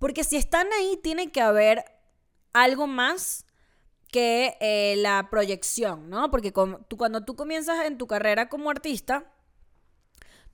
Porque 0.00 0.24
si 0.24 0.36
están 0.36 0.66
ahí, 0.72 0.98
tiene 1.02 1.30
que 1.30 1.42
haber 1.42 1.84
algo 2.52 2.86
más 2.88 3.44
que 4.10 4.56
eh, 4.60 4.96
la 4.96 5.28
proyección, 5.30 6.08
¿no? 6.08 6.30
Porque 6.30 6.50
tú, 6.52 6.96
cuando 6.96 7.24
tú 7.24 7.36
comienzas 7.36 7.86
en 7.86 7.98
tu 7.98 8.06
carrera 8.06 8.48
como 8.48 8.70
artista, 8.70 9.30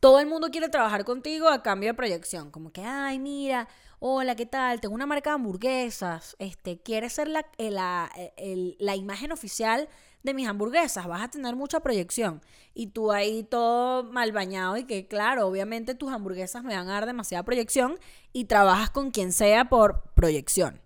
todo 0.01 0.19
el 0.19 0.27
mundo 0.27 0.51
quiere 0.51 0.69
trabajar 0.69 1.05
contigo 1.05 1.49
a 1.49 1.63
cambio 1.63 1.91
de 1.91 1.95
proyección. 1.95 2.51
Como 2.51 2.73
que, 2.73 2.83
ay, 2.83 3.21
mira, 3.21 3.69
hola, 4.01 4.35
¿qué 4.35 4.47
tal? 4.47 4.81
Tengo 4.81 4.97
una 4.97 5.07
marca 5.07 5.31
de 5.31 5.35
hamburguesas. 5.35 6.35
Este, 6.41 6.83
¿Quieres 6.83 7.13
ser 7.13 7.29
la, 7.29 7.47
eh, 7.57 8.35
eh, 8.37 8.77
la 8.81 8.97
imagen 8.97 9.31
oficial 9.31 9.89
de 10.27 10.35
mis 10.35 10.47
hamburguesas? 10.47 11.07
Vas 11.07 11.23
a 11.23 11.31
tener 11.31 11.57
mucha 11.57 11.81
proyección. 11.81 12.43
Y 12.75 12.89
tú 12.89 13.11
ahí 13.12 13.43
todo 13.43 14.05
mal 14.05 14.33
bañado 14.33 14.77
y 14.77 14.85
que, 14.85 15.09
claro, 15.09 15.47
obviamente 15.47 15.95
tus 15.95 16.12
hamburguesas 16.12 16.62
me 16.62 16.77
van 16.77 16.89
a 16.91 16.93
dar 16.93 17.07
demasiada 17.07 17.43
proyección 17.45 17.99
y 18.35 18.45
trabajas 18.45 18.91
con 18.91 19.11
quien 19.11 19.33
sea 19.33 19.71
por 19.71 20.03
proyección. 20.15 20.83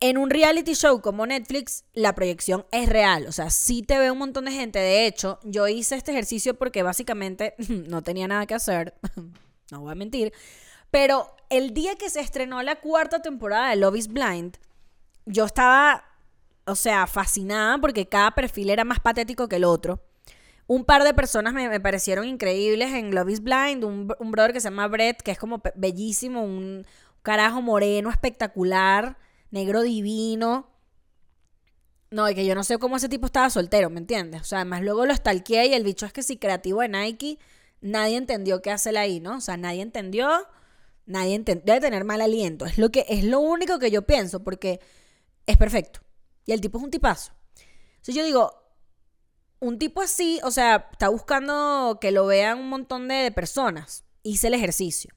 En 0.00 0.16
un 0.16 0.30
reality 0.30 0.74
show 0.74 1.00
como 1.00 1.26
Netflix, 1.26 1.84
la 1.92 2.14
proyección 2.14 2.64
es 2.70 2.88
real. 2.88 3.26
O 3.26 3.32
sea, 3.32 3.50
sí 3.50 3.82
te 3.82 3.98
ve 3.98 4.10
un 4.10 4.18
montón 4.18 4.46
de 4.46 4.52
gente. 4.52 4.78
De 4.78 5.06
hecho, 5.06 5.40
yo 5.42 5.68
hice 5.68 5.96
este 5.96 6.12
ejercicio 6.12 6.54
porque 6.54 6.82
básicamente 6.82 7.54
no 7.68 8.02
tenía 8.02 8.28
nada 8.28 8.46
que 8.46 8.54
hacer. 8.54 8.94
no 9.70 9.80
voy 9.80 9.92
a 9.92 9.96
mentir. 9.96 10.32
Pero 10.90 11.34
el 11.50 11.74
día 11.74 11.96
que 11.96 12.10
se 12.10 12.20
estrenó 12.20 12.62
la 12.62 12.76
cuarta 12.76 13.20
temporada 13.20 13.70
de 13.70 13.76
Love 13.76 13.96
is 13.96 14.08
Blind, 14.08 14.56
yo 15.26 15.44
estaba, 15.44 16.04
o 16.68 16.74
sea, 16.74 17.06
fascinada 17.06 17.78
porque 17.78 18.06
cada 18.06 18.32
perfil 18.32 18.70
era 18.70 18.84
más 18.84 19.00
patético 19.00 19.48
que 19.48 19.56
el 19.56 19.64
otro. 19.64 20.00
Un 20.66 20.84
par 20.84 21.02
de 21.02 21.14
personas 21.14 21.54
me, 21.54 21.80
parecieron 21.80 22.26
increíbles 22.26 22.92
en 22.92 23.14
Love 23.14 23.30
is 23.30 23.42
Blind. 23.42 23.84
Un, 23.84 24.14
un 24.18 24.30
brother 24.30 24.52
que 24.52 24.60
se 24.60 24.68
llama 24.68 24.86
Brett, 24.86 25.22
que 25.22 25.30
es 25.30 25.38
como 25.38 25.62
bellísimo, 25.74 26.42
un 26.42 26.86
carajo 27.22 27.62
moreno 27.62 28.10
espectacular 28.10 29.16
negro 29.50 29.82
divino. 29.82 30.70
No, 32.10 32.28
y 32.28 32.34
que 32.34 32.46
yo 32.46 32.54
no 32.54 32.64
sé 32.64 32.78
cómo 32.78 32.96
ese 32.96 33.08
tipo 33.08 33.26
estaba 33.26 33.50
soltero, 33.50 33.90
¿me 33.90 34.00
entiendes? 34.00 34.40
O 34.40 34.44
sea, 34.44 34.60
además 34.60 34.82
luego 34.82 35.04
lo 35.04 35.14
stalkeé 35.14 35.66
y 35.66 35.74
el 35.74 35.84
bicho 35.84 36.06
es 36.06 36.12
que 36.12 36.22
si 36.22 36.38
creativo 36.38 36.80
de 36.80 36.88
Nike, 36.88 37.38
nadie 37.80 38.16
entendió 38.16 38.62
qué 38.62 38.70
hacer 38.70 38.96
ahí, 38.96 39.20
¿no? 39.20 39.36
O 39.36 39.40
sea, 39.40 39.58
nadie 39.58 39.82
entendió, 39.82 40.30
nadie 41.04 41.34
entendió, 41.34 41.64
debe 41.66 41.80
tener 41.80 42.04
mal 42.04 42.22
aliento. 42.22 42.64
Es 42.64 42.78
lo, 42.78 42.90
que, 42.90 43.04
es 43.08 43.24
lo 43.24 43.40
único 43.40 43.78
que 43.78 43.90
yo 43.90 44.02
pienso, 44.02 44.42
porque 44.42 44.80
es 45.46 45.56
perfecto. 45.58 46.00
Y 46.48 46.52
el 46.52 46.62
tipo 46.62 46.78
es 46.78 46.84
un 46.84 46.90
tipazo. 46.90 47.32
Entonces 47.96 48.14
yo 48.14 48.24
digo, 48.24 48.54
un 49.60 49.78
tipo 49.78 50.00
así, 50.00 50.40
o 50.42 50.50
sea, 50.50 50.88
está 50.90 51.10
buscando 51.10 51.98
que 52.00 52.10
lo 52.10 52.24
vean 52.24 52.58
un 52.58 52.70
montón 52.70 53.06
de 53.06 53.30
personas. 53.32 54.04
Hice 54.22 54.46
el 54.46 54.54
ejercicio. 54.54 55.12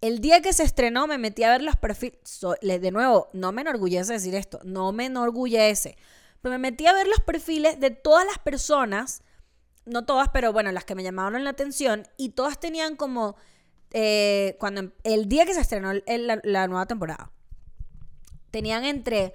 El 0.00 0.18
día 0.18 0.42
que 0.42 0.52
se 0.52 0.64
estrenó 0.64 1.06
me 1.06 1.18
metí 1.18 1.44
a 1.44 1.50
ver 1.50 1.62
los 1.62 1.76
perfiles, 1.76 2.18
de 2.60 2.90
nuevo, 2.90 3.28
no 3.32 3.52
me 3.52 3.62
enorgullece 3.62 4.14
decir 4.14 4.34
esto, 4.34 4.58
no 4.64 4.90
me 4.90 5.06
enorgullece, 5.06 5.96
pero 6.40 6.50
me 6.54 6.58
metí 6.58 6.84
a 6.86 6.92
ver 6.92 7.06
los 7.06 7.20
perfiles 7.20 7.78
de 7.78 7.92
todas 7.92 8.26
las 8.26 8.40
personas, 8.40 9.22
no 9.84 10.04
todas, 10.04 10.30
pero 10.30 10.52
bueno, 10.52 10.72
las 10.72 10.84
que 10.84 10.96
me 10.96 11.04
llamaron 11.04 11.44
la 11.44 11.50
atención, 11.50 12.08
y 12.16 12.30
todas 12.30 12.58
tenían 12.58 12.96
como, 12.96 13.36
eh, 13.92 14.56
cuando 14.58 14.80
em, 14.80 14.92
el 15.04 15.28
día 15.28 15.46
que 15.46 15.54
se 15.54 15.60
estrenó 15.60 15.92
la, 15.92 16.40
la 16.42 16.66
nueva 16.66 16.86
temporada, 16.86 17.30
tenían 18.50 18.84
entre 18.84 19.34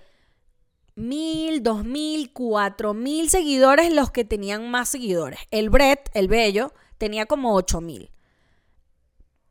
mil, 0.97 1.63
dos 1.63 1.85
mil, 1.85 2.33
cuatro 2.33 2.93
mil 2.93 3.29
seguidores 3.29 3.93
los 3.93 4.11
que 4.11 4.25
tenían 4.25 4.69
más 4.69 4.89
seguidores. 4.89 5.39
El 5.51 5.69
Brett, 5.69 6.09
el 6.13 6.27
bello, 6.27 6.73
tenía 6.97 7.25
como 7.25 7.55
ocho 7.55 7.79
mil 7.79 8.11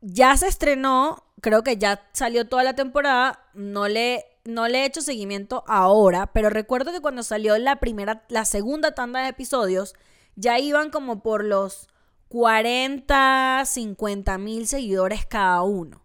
ya 0.00 0.36
se 0.36 0.46
estrenó, 0.46 1.24
creo 1.40 1.62
que 1.62 1.78
ya 1.78 2.08
salió 2.12 2.46
toda 2.48 2.62
la 2.62 2.74
temporada, 2.74 3.40
no 3.54 3.88
le, 3.88 4.24
no 4.44 4.68
le 4.68 4.82
he 4.82 4.84
hecho 4.84 5.00
seguimiento 5.00 5.64
ahora, 5.66 6.32
pero 6.32 6.48
recuerdo 6.48 6.92
que 6.92 7.00
cuando 7.00 7.24
salió 7.24 7.58
la 7.58 7.80
primera, 7.80 8.24
la 8.28 8.44
segunda 8.44 8.92
tanda 8.92 9.22
de 9.22 9.28
episodios, 9.28 9.94
ya 10.36 10.58
iban 10.60 10.90
como 10.90 11.22
por 11.22 11.44
los 11.44 11.88
40, 12.28 13.64
50 13.64 14.38
mil 14.38 14.66
seguidores 14.68 15.26
cada 15.26 15.62
uno. 15.62 16.02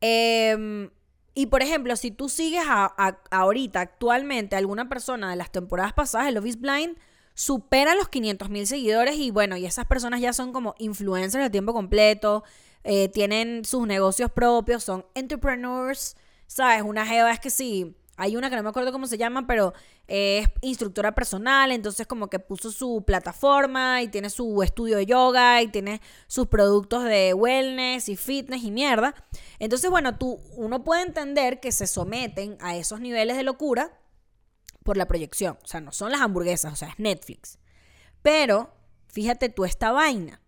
Em, 0.00 0.90
y 1.34 1.46
por 1.46 1.62
ejemplo, 1.62 1.96
si 1.96 2.10
tú 2.10 2.28
sigues 2.28 2.62
a, 2.66 3.18
ahorita, 3.30 3.80
actualmente, 3.80 4.54
alguna 4.54 4.88
persona 4.88 5.30
de 5.30 5.36
las 5.36 5.50
temporadas 5.50 5.92
pasadas 5.92 6.26
de 6.26 6.32
Love 6.32 6.46
is 6.46 6.60
Blind, 6.60 6.96
supera 7.34 7.96
los 7.96 8.08
500 8.08 8.48
mil 8.50 8.66
seguidores 8.66 9.16
y 9.16 9.32
bueno, 9.32 9.56
y 9.56 9.66
esas 9.66 9.86
personas 9.86 10.20
ya 10.20 10.32
son 10.32 10.52
como 10.52 10.76
influencers 10.78 11.42
de 11.42 11.50
tiempo 11.50 11.72
completo, 11.72 12.44
eh, 12.84 13.08
tienen 13.08 13.64
sus 13.64 13.86
negocios 13.86 14.30
propios, 14.30 14.84
son 14.84 15.04
entrepreneurs, 15.14 16.16
¿sabes? 16.46 16.82
Una 16.82 17.04
jeva 17.04 17.32
es 17.32 17.40
que 17.40 17.50
sí, 17.50 17.96
hay 18.16 18.36
una 18.36 18.50
que 18.50 18.56
no 18.56 18.62
me 18.62 18.68
acuerdo 18.68 18.92
cómo 18.92 19.06
se 19.06 19.18
llama, 19.18 19.46
pero 19.46 19.74
es 20.06 20.48
instructora 20.60 21.14
personal, 21.14 21.72
entonces 21.72 22.06
como 22.06 22.28
que 22.28 22.38
puso 22.38 22.70
su 22.70 23.04
plataforma 23.06 24.02
y 24.02 24.08
tiene 24.08 24.30
su 24.30 24.62
estudio 24.62 24.96
de 24.96 25.06
yoga 25.06 25.62
y 25.62 25.68
tiene 25.68 26.00
sus 26.26 26.46
productos 26.46 27.04
de 27.04 27.34
wellness 27.34 28.08
y 28.08 28.16
fitness 28.16 28.62
y 28.62 28.70
mierda. 28.70 29.14
Entonces, 29.58 29.90
bueno, 29.90 30.16
tú, 30.16 30.40
uno 30.56 30.84
puede 30.84 31.02
entender 31.02 31.60
que 31.60 31.72
se 31.72 31.86
someten 31.86 32.56
a 32.60 32.76
esos 32.76 33.00
niveles 33.00 33.36
de 33.36 33.42
locura 33.42 33.98
por 34.82 34.96
la 34.96 35.06
proyección. 35.06 35.58
O 35.62 35.66
sea, 35.66 35.80
no 35.80 35.92
son 35.92 36.12
las 36.12 36.20
hamburguesas, 36.20 36.72
o 36.72 36.76
sea, 36.76 36.88
es 36.88 36.98
Netflix. 36.98 37.58
Pero, 38.22 38.74
fíjate 39.08 39.48
tú 39.48 39.64
esta 39.64 39.92
vaina 39.92 40.40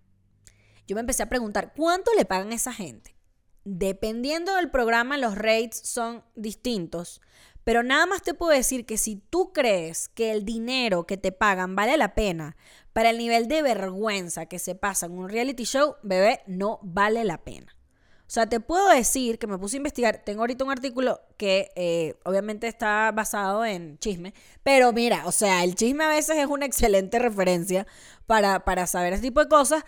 yo 0.87 0.95
me 0.95 1.01
empecé 1.01 1.23
a 1.23 1.29
preguntar, 1.29 1.73
¿cuánto 1.75 2.13
le 2.15 2.25
pagan 2.25 2.53
a 2.53 2.55
esa 2.55 2.73
gente? 2.73 3.17
Dependiendo 3.65 4.55
del 4.55 4.71
programa, 4.71 5.19
los 5.19 5.35
rates 5.35 5.81
son 5.85 6.25
distintos. 6.37 7.21
Pero 7.67 7.83
nada 7.83 8.07
más 8.07 8.23
te 8.23 8.33
puedo 8.33 8.53
decir 8.53 8.87
que 8.87 8.97
si 8.97 9.17
tú 9.17 9.53
crees 9.53 10.07
que 10.11 10.31
el 10.31 10.45
dinero 10.45 11.05
que 11.05 11.17
te 11.17 11.33
pagan 11.33 11.75
vale 11.75 11.97
la 11.97 12.15
pena 12.15 12.57
para 12.93 13.11
el 13.11 13.19
nivel 13.19 13.49
de 13.49 13.61
vergüenza 13.61 14.47
que 14.47 14.61
se 14.61 14.77
pasa 14.77 15.07
en 15.07 15.19
un 15.19 15.29
reality 15.29 15.65
show, 15.65 15.97
bebé, 16.05 16.43
no 16.47 16.79
vale 16.85 17.25
la 17.25 17.43
pena. 17.43 17.77
O 18.21 18.31
sea, 18.31 18.47
te 18.49 18.61
puedo 18.61 18.89
decir 18.91 19.41
que 19.41 19.49
me 19.49 19.59
puse 19.59 19.75
a 19.75 19.79
investigar. 19.79 20.23
Tengo 20.25 20.43
ahorita 20.43 20.65
un 20.65 20.71
artículo 20.71 21.21
que 21.39 21.73
eh, 21.75 22.15
obviamente 22.25 22.69
está 22.69 23.11
basado 23.11 23.65
en 23.65 23.99
chisme. 23.99 24.33
Pero 24.63 24.93
mira, 24.93 25.27
o 25.27 25.33
sea, 25.33 25.65
el 25.65 25.75
chisme 25.75 26.05
a 26.05 26.09
veces 26.09 26.37
es 26.37 26.47
una 26.47 26.67
excelente 26.67 27.19
referencia 27.19 27.85
para, 28.27 28.65
para 28.65 28.87
saber 28.87 29.13
ese 29.15 29.23
tipo 29.23 29.41
de 29.41 29.49
cosas 29.49 29.83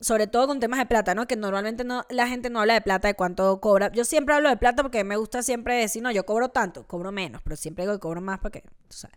sobre 0.00 0.26
todo 0.26 0.46
con 0.46 0.60
temas 0.60 0.78
de 0.78 0.86
plata, 0.86 1.14
¿no? 1.14 1.26
Que 1.26 1.36
normalmente 1.36 1.84
no, 1.84 2.04
la 2.10 2.28
gente 2.28 2.50
no 2.50 2.60
habla 2.60 2.74
de 2.74 2.80
plata, 2.80 3.08
de 3.08 3.14
cuánto 3.14 3.60
cobra. 3.60 3.90
Yo 3.92 4.04
siempre 4.04 4.34
hablo 4.34 4.48
de 4.48 4.56
plata 4.56 4.82
porque 4.82 5.04
me 5.04 5.16
gusta 5.16 5.42
siempre 5.42 5.76
decir, 5.76 6.02
no, 6.02 6.10
yo 6.10 6.26
cobro 6.26 6.50
tanto, 6.50 6.86
cobro 6.86 7.12
menos, 7.12 7.42
pero 7.42 7.56
siempre 7.56 7.84
digo 7.84 7.94
que 7.94 8.00
cobro 8.00 8.20
más 8.20 8.38
porque, 8.40 8.62
tú 8.62 8.96
sabes. 8.96 9.16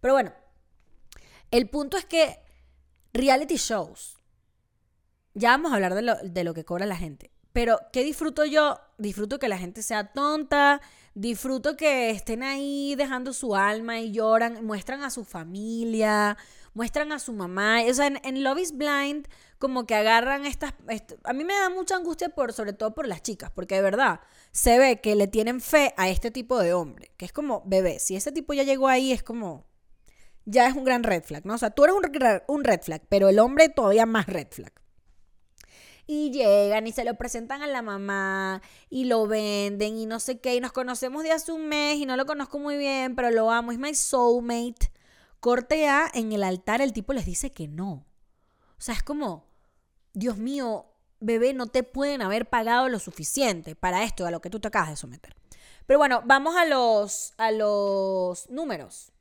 Pero 0.00 0.14
bueno, 0.14 0.32
el 1.50 1.68
punto 1.68 1.96
es 1.96 2.04
que 2.04 2.38
reality 3.12 3.56
shows, 3.56 4.18
ya 5.34 5.50
vamos 5.50 5.72
a 5.72 5.76
hablar 5.76 5.94
de 5.94 6.02
lo, 6.02 6.16
de 6.16 6.44
lo 6.44 6.54
que 6.54 6.64
cobra 6.64 6.86
la 6.86 6.96
gente, 6.96 7.30
pero 7.52 7.78
¿qué 7.92 8.04
disfruto 8.04 8.44
yo? 8.44 8.78
Disfruto 8.98 9.38
que 9.38 9.48
la 9.48 9.58
gente 9.58 9.82
sea 9.82 10.12
tonta, 10.12 10.80
disfruto 11.14 11.76
que 11.76 12.10
estén 12.10 12.42
ahí 12.42 12.94
dejando 12.94 13.32
su 13.32 13.56
alma 13.56 13.98
y 13.98 14.12
lloran, 14.12 14.64
muestran 14.64 15.02
a 15.02 15.10
su 15.10 15.24
familia, 15.24 16.36
muestran 16.74 17.12
a 17.12 17.18
su 17.18 17.32
mamá. 17.32 17.80
O 17.88 17.94
sea, 17.94 18.06
en, 18.06 18.44
Love 18.44 18.60
is 18.60 18.76
Blind, 18.76 19.28
como 19.60 19.86
que 19.86 19.94
agarran 19.94 20.46
estas. 20.46 20.72
a 21.22 21.32
mí 21.34 21.44
me 21.44 21.52
da 21.52 21.68
mucha 21.68 21.94
angustia, 21.94 22.30
por, 22.30 22.54
sobre 22.54 22.72
todo 22.72 22.94
por 22.94 23.06
las 23.06 23.22
chicas, 23.22 23.50
porque 23.54 23.76
de 23.76 23.82
verdad 23.82 24.20
se 24.52 24.78
ve 24.78 25.02
que 25.02 25.14
le 25.14 25.28
tienen 25.28 25.60
fe 25.60 25.92
a 25.98 26.08
este 26.08 26.30
tipo 26.30 26.58
de 26.58 26.72
hombre, 26.72 27.12
que 27.18 27.26
es 27.26 27.32
como, 27.32 27.62
bebé, 27.66 27.98
si 28.00 28.16
ese 28.16 28.32
tipo 28.32 28.54
ya 28.54 28.64
llegó 28.64 28.88
ahí, 28.88 29.12
es 29.12 29.22
como. 29.22 29.66
Ya 30.46 30.66
es 30.66 30.74
un 30.74 30.84
gran 30.84 31.02
red 31.04 31.22
flag, 31.22 31.44
¿no? 31.44 31.54
O 31.54 31.58
sea, 31.58 31.70
tú 31.70 31.84
eres 31.84 31.94
un, 31.94 32.02
un 32.48 32.64
red 32.64 32.80
flag, 32.80 33.02
pero 33.10 33.28
el 33.28 33.38
hombre 33.38 33.68
todavía 33.68 34.06
más 34.06 34.26
red 34.26 34.48
flag. 34.50 34.72
Y 36.06 36.32
llegan 36.32 36.86
y 36.86 36.92
se 36.92 37.04
lo 37.04 37.14
presentan 37.14 37.62
a 37.62 37.66
la 37.66 37.82
mamá 37.82 38.62
y 38.88 39.04
lo 39.04 39.26
venden 39.26 39.98
y 39.98 40.06
no 40.06 40.18
sé 40.18 40.40
qué. 40.40 40.56
Y 40.56 40.60
nos 40.60 40.72
conocemos 40.72 41.22
de 41.22 41.32
hace 41.32 41.52
un 41.52 41.68
mes 41.68 41.98
y 41.98 42.06
no 42.06 42.16
lo 42.16 42.24
conozco 42.24 42.58
muy 42.58 42.78
bien, 42.78 43.14
pero 43.14 43.30
lo 43.30 43.50
amo. 43.50 43.70
Es 43.70 43.78
my 43.78 43.94
soulmate. 43.94 44.90
Corte 45.38 45.86
A, 45.86 46.10
en 46.12 46.32
el 46.32 46.42
altar 46.42 46.80
el 46.80 46.94
tipo 46.94 47.12
les 47.12 47.26
dice 47.26 47.52
que 47.52 47.68
no. 47.68 48.06
O 48.80 48.82
sea, 48.82 48.94
es 48.94 49.02
como, 49.02 49.49
Dios 50.12 50.36
mío, 50.36 50.86
bebé, 51.20 51.54
no 51.54 51.66
te 51.66 51.82
pueden 51.82 52.22
haber 52.22 52.48
pagado 52.48 52.88
lo 52.88 52.98
suficiente 52.98 53.74
para 53.74 54.04
esto, 54.04 54.26
a 54.26 54.30
lo 54.30 54.40
que 54.40 54.50
tú 54.50 54.60
te 54.60 54.68
acabas 54.68 54.90
de 54.90 54.96
someter. 54.96 55.34
Pero 55.86 55.98
bueno, 55.98 56.22
vamos 56.24 56.56
a 56.56 56.64
los, 56.64 57.34
a 57.36 57.50
los 57.50 58.48
números. 58.50 59.12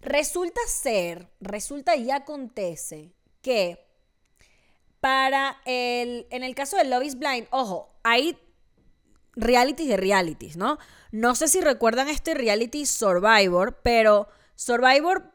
Resulta 0.00 0.60
ser, 0.68 1.28
resulta 1.40 1.96
y 1.96 2.10
acontece 2.10 3.12
que 3.42 3.84
para 5.00 5.60
el, 5.64 6.26
en 6.30 6.42
el 6.42 6.54
caso 6.54 6.76
de 6.76 6.84
Love 6.84 7.04
is 7.04 7.18
Blind, 7.18 7.46
ojo, 7.50 7.90
hay 8.02 8.38
realities 9.34 9.88
de 9.88 9.96
realities, 9.96 10.56
¿no? 10.56 10.78
No 11.10 11.34
sé 11.34 11.48
si 11.48 11.60
recuerdan 11.60 12.08
este 12.08 12.34
reality 12.34 12.86
Survivor, 12.86 13.80
pero 13.82 14.28
Survivor, 14.54 15.32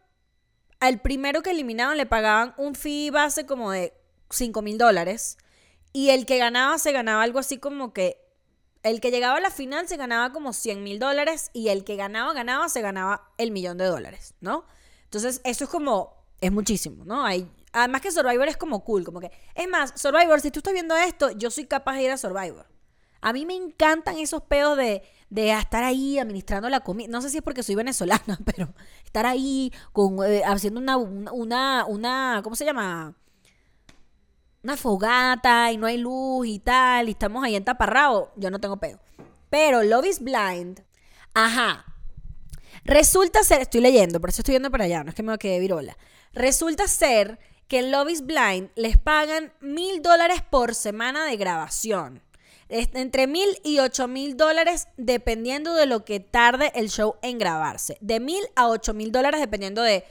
al 0.84 1.00
primero 1.00 1.42
que 1.42 1.52
eliminaban 1.52 1.96
le 1.96 2.06
pagaban 2.06 2.54
un 2.58 2.76
fee 2.76 3.10
base 3.10 3.46
como 3.46 3.72
de 3.72 3.94
5 4.30 4.62
mil 4.62 4.78
dólares. 4.78 5.38
Y 5.94 6.10
el 6.10 6.26
que 6.26 6.38
ganaba 6.38 6.78
se 6.78 6.92
ganaba 6.92 7.24
algo 7.24 7.40
así 7.40 7.58
como 7.58 7.94
que 7.94 8.22
El 8.84 9.00
que 9.00 9.10
llegaba 9.10 9.38
a 9.38 9.40
la 9.40 9.50
final 9.50 9.88
se 9.88 9.96
ganaba 9.96 10.34
como 10.34 10.52
100 10.52 10.84
mil 10.84 11.00
dólares 11.00 11.52
y 11.54 11.70
el 11.70 11.86
que 11.86 11.96
ganaba, 11.96 12.34
ganaba, 12.34 12.68
se 12.68 12.82
ganaba 12.82 13.32
el 13.38 13.52
millón 13.52 13.78
de 13.78 13.86
dólares, 13.86 14.34
¿no? 14.42 14.66
Entonces, 15.06 15.40
eso 15.46 15.64
es 15.64 15.70
como, 15.70 16.26
es 16.42 16.52
muchísimo, 16.52 17.06
¿no? 17.06 17.24
Hay, 17.24 17.50
además 17.72 18.02
que 18.02 18.12
Survivor 18.12 18.50
es 18.50 18.58
como 18.58 18.84
cool, 18.84 19.06
como 19.06 19.22
que, 19.22 19.32
es 19.56 19.70
más, 19.70 19.94
Survivor, 19.96 20.42
si 20.42 20.52
tú 20.52 20.60
estás 20.60 20.74
viendo 20.74 20.98
esto, 20.98 21.32
yo 21.32 21.50
soy 21.50 21.66
capaz 21.66 21.96
de 21.96 22.04
ir 22.04 22.12
a 22.12 22.18
Survivor. 22.18 22.66
A 23.24 23.32
mí 23.32 23.46
me 23.46 23.56
encantan 23.56 24.18
esos 24.18 24.44
peos 24.44 24.76
de, 24.76 25.02
de 25.30 25.52
estar 25.52 25.82
ahí 25.82 26.20
administrando 26.20 26.70
la 26.70 26.82
comida. 26.82 27.08
No 27.10 27.22
sé 27.22 27.30
si 27.30 27.38
es 27.38 27.44
porque 27.44 27.64
soy 27.64 27.76
venezolana, 27.76 28.38
pero 28.46 28.74
estar 29.06 29.26
ahí 29.26 29.72
con, 29.94 30.18
eh, 30.30 30.44
haciendo 30.46 30.82
una, 30.82 30.98
una, 30.98 31.86
una, 31.88 32.42
¿cómo 32.44 32.58
se 32.58 32.66
llama? 32.66 33.16
Una 34.62 34.76
fogata 34.76 35.72
y 35.72 35.78
no 35.78 35.88
hay 35.88 35.98
luz 35.98 36.48
y 36.48 36.60
tal, 36.60 37.08
y 37.08 37.12
estamos 37.12 37.42
ahí 37.46 37.56
en 37.56 37.64
taparrao. 37.64 38.34
Yo 38.36 38.52
no 38.52 38.60
tengo 38.60 38.76
peo. 38.76 39.00
Pero 39.50 39.84
Love 39.84 40.08
is 40.08 40.20
Blind, 40.20 40.84
ajá. 41.34 41.86
Resulta 42.84 43.42
ser, 43.44 43.62
estoy 43.62 43.80
leyendo, 43.80 44.20
por 44.20 44.32
eso 44.32 44.42
estoy 44.42 44.56
yendo 44.56 44.70
para 44.70 44.84
allá, 44.84 45.06
no 45.06 45.12
es 45.12 45.16
que 45.16 45.24
me 45.24 45.38
quede 45.38 45.62
virola. 45.62 45.98
Resulta 46.34 46.90
ser 46.90 47.40
que 47.70 47.80
en 47.80 47.92
Love 47.92 48.10
is 48.10 48.26
Blind 48.26 48.72
les 48.76 48.98
pagan 48.98 49.54
mil 49.62 50.02
dólares 50.02 50.42
por 50.42 50.76
semana 50.76 51.26
de 51.26 51.38
grabación 51.38 52.22
entre 52.74 53.28
mil 53.28 53.48
y 53.64 53.80
ocho 53.80 54.08
mil 54.08 54.36
dólares 54.36 54.88
dependiendo 54.98 55.76
de 55.76 55.86
lo 55.86 56.06
que 56.06 56.20
tarde 56.20 56.72
el 56.76 56.90
show 56.90 57.16
en 57.22 57.38
grabarse. 57.38 57.98
De 58.02 58.20
mil 58.20 58.44
a 58.56 58.68
ocho 58.68 58.94
mil 58.94 59.12
dólares 59.12 59.40
dependiendo 59.40 59.84
de 59.84 60.04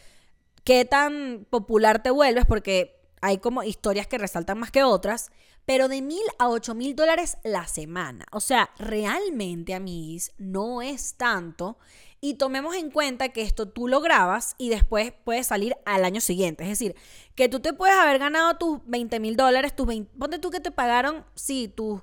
qué 0.64 0.85
tan 0.85 1.46
popular 1.51 2.03
te 2.03 2.11
vuelves, 2.11 2.44
porque 2.46 3.01
hay 3.20 3.38
como 3.38 3.64
historias 3.64 4.07
que 4.07 4.18
resaltan 4.18 4.59
más 4.59 4.70
que 4.70 4.85
otras, 4.85 5.31
pero 5.66 5.88
de 5.88 6.03
mil 6.03 6.22
a 6.38 6.48
ocho 6.48 6.75
mil 6.75 6.94
dólares 6.94 7.38
la 7.42 7.66
semana. 7.66 8.27
O 8.31 8.40
sea, 8.40 8.70
realmente, 8.79 9.75
amigos, 9.75 10.31
no 10.38 10.83
es 10.83 11.14
tanto. 11.14 11.79
Y 12.20 12.35
tomemos 12.35 12.77
en 12.77 12.92
cuenta 12.92 13.31
que 13.31 13.42
esto 13.42 13.68
tú 13.68 13.88
lo 13.88 14.01
grabas 14.01 14.55
y 14.57 14.68
después 14.68 15.12
puedes 15.25 15.48
salir 15.48 15.77
al 15.85 16.05
año 16.05 16.20
siguiente. 16.20 16.62
Es 16.62 16.70
decir, 16.70 16.94
que 17.35 17.48
tú 17.48 17.59
te 17.59 17.72
puedes 17.72 17.96
haber 17.96 18.20
ganado 18.20 18.57
tus 18.57 18.79
20 18.87 19.18
mil 19.18 19.37
dólares, 19.37 19.75
tus 19.75 19.88
20, 19.88 20.16
ponte 20.16 20.38
tú 20.38 20.51
que 20.51 20.61
te 20.61 20.70
pagaron, 20.70 21.25
sí, 21.35 21.66
tus 21.66 22.03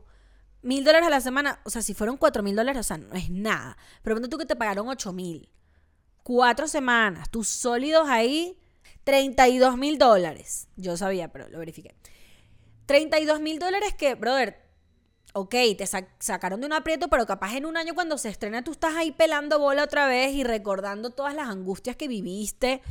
mil 0.62 0.84
dólares 0.84 1.08
a 1.08 1.10
la 1.10 1.22
semana, 1.22 1.60
o 1.63 1.69
sea, 1.69 1.82
si 1.82 1.93
fueron 1.93 2.17
cuatro 2.17 2.43
mil 2.43 2.56
dólares, 2.56 2.80
o 2.80 2.84
sea, 2.84 2.98
no 2.98 3.13
es 3.15 3.30
nada. 3.30 3.78
Pero 4.04 4.19
tú 4.28 4.38
que 4.38 4.45
te 4.45 4.56
pagaron 4.56 4.88
ocho 4.88 5.13
mil. 5.13 5.50
Cuatro 6.24 6.67
semanas, 6.67 7.30
tus 7.30 7.48
sólidos 7.48 8.08
ahí, 8.08 8.60
32 9.04 9.78
mil 9.78 9.98
dólares. 9.98 10.67
Yo 10.76 10.98
sabía, 10.98 11.32
pero 11.32 11.50
lo 11.50 11.60
verifiqué. 11.60 11.95
32 12.86 13.39
mil 13.39 13.60
dólares 13.60 13.93
que, 13.93 14.15
brother, 14.15 14.62
ok, 15.34 15.56
te 15.78 15.86
sacaron 16.19 16.60
de 16.60 16.67
un 16.67 16.74
aprieto, 16.74 17.08
pero 17.08 17.26
capaz 17.26 17.56
en 17.56 17.65
un 17.65 17.78
año 17.78 17.95
cuando 17.95 18.17
se 18.17 18.30
estrena 18.30 18.63
tú 18.63 18.72
estás 18.72 18.95
ahí 18.95 19.12
pelando 19.12 19.60
bola 19.60 19.84
otra 19.84 20.08
vez 20.08 20.34
y 20.34 20.43
recordando 20.43 21.12
todas 21.12 21.34
las 21.34 21.50
angustias 21.50 21.95
que 21.95 22.08
viviste. 22.08 22.82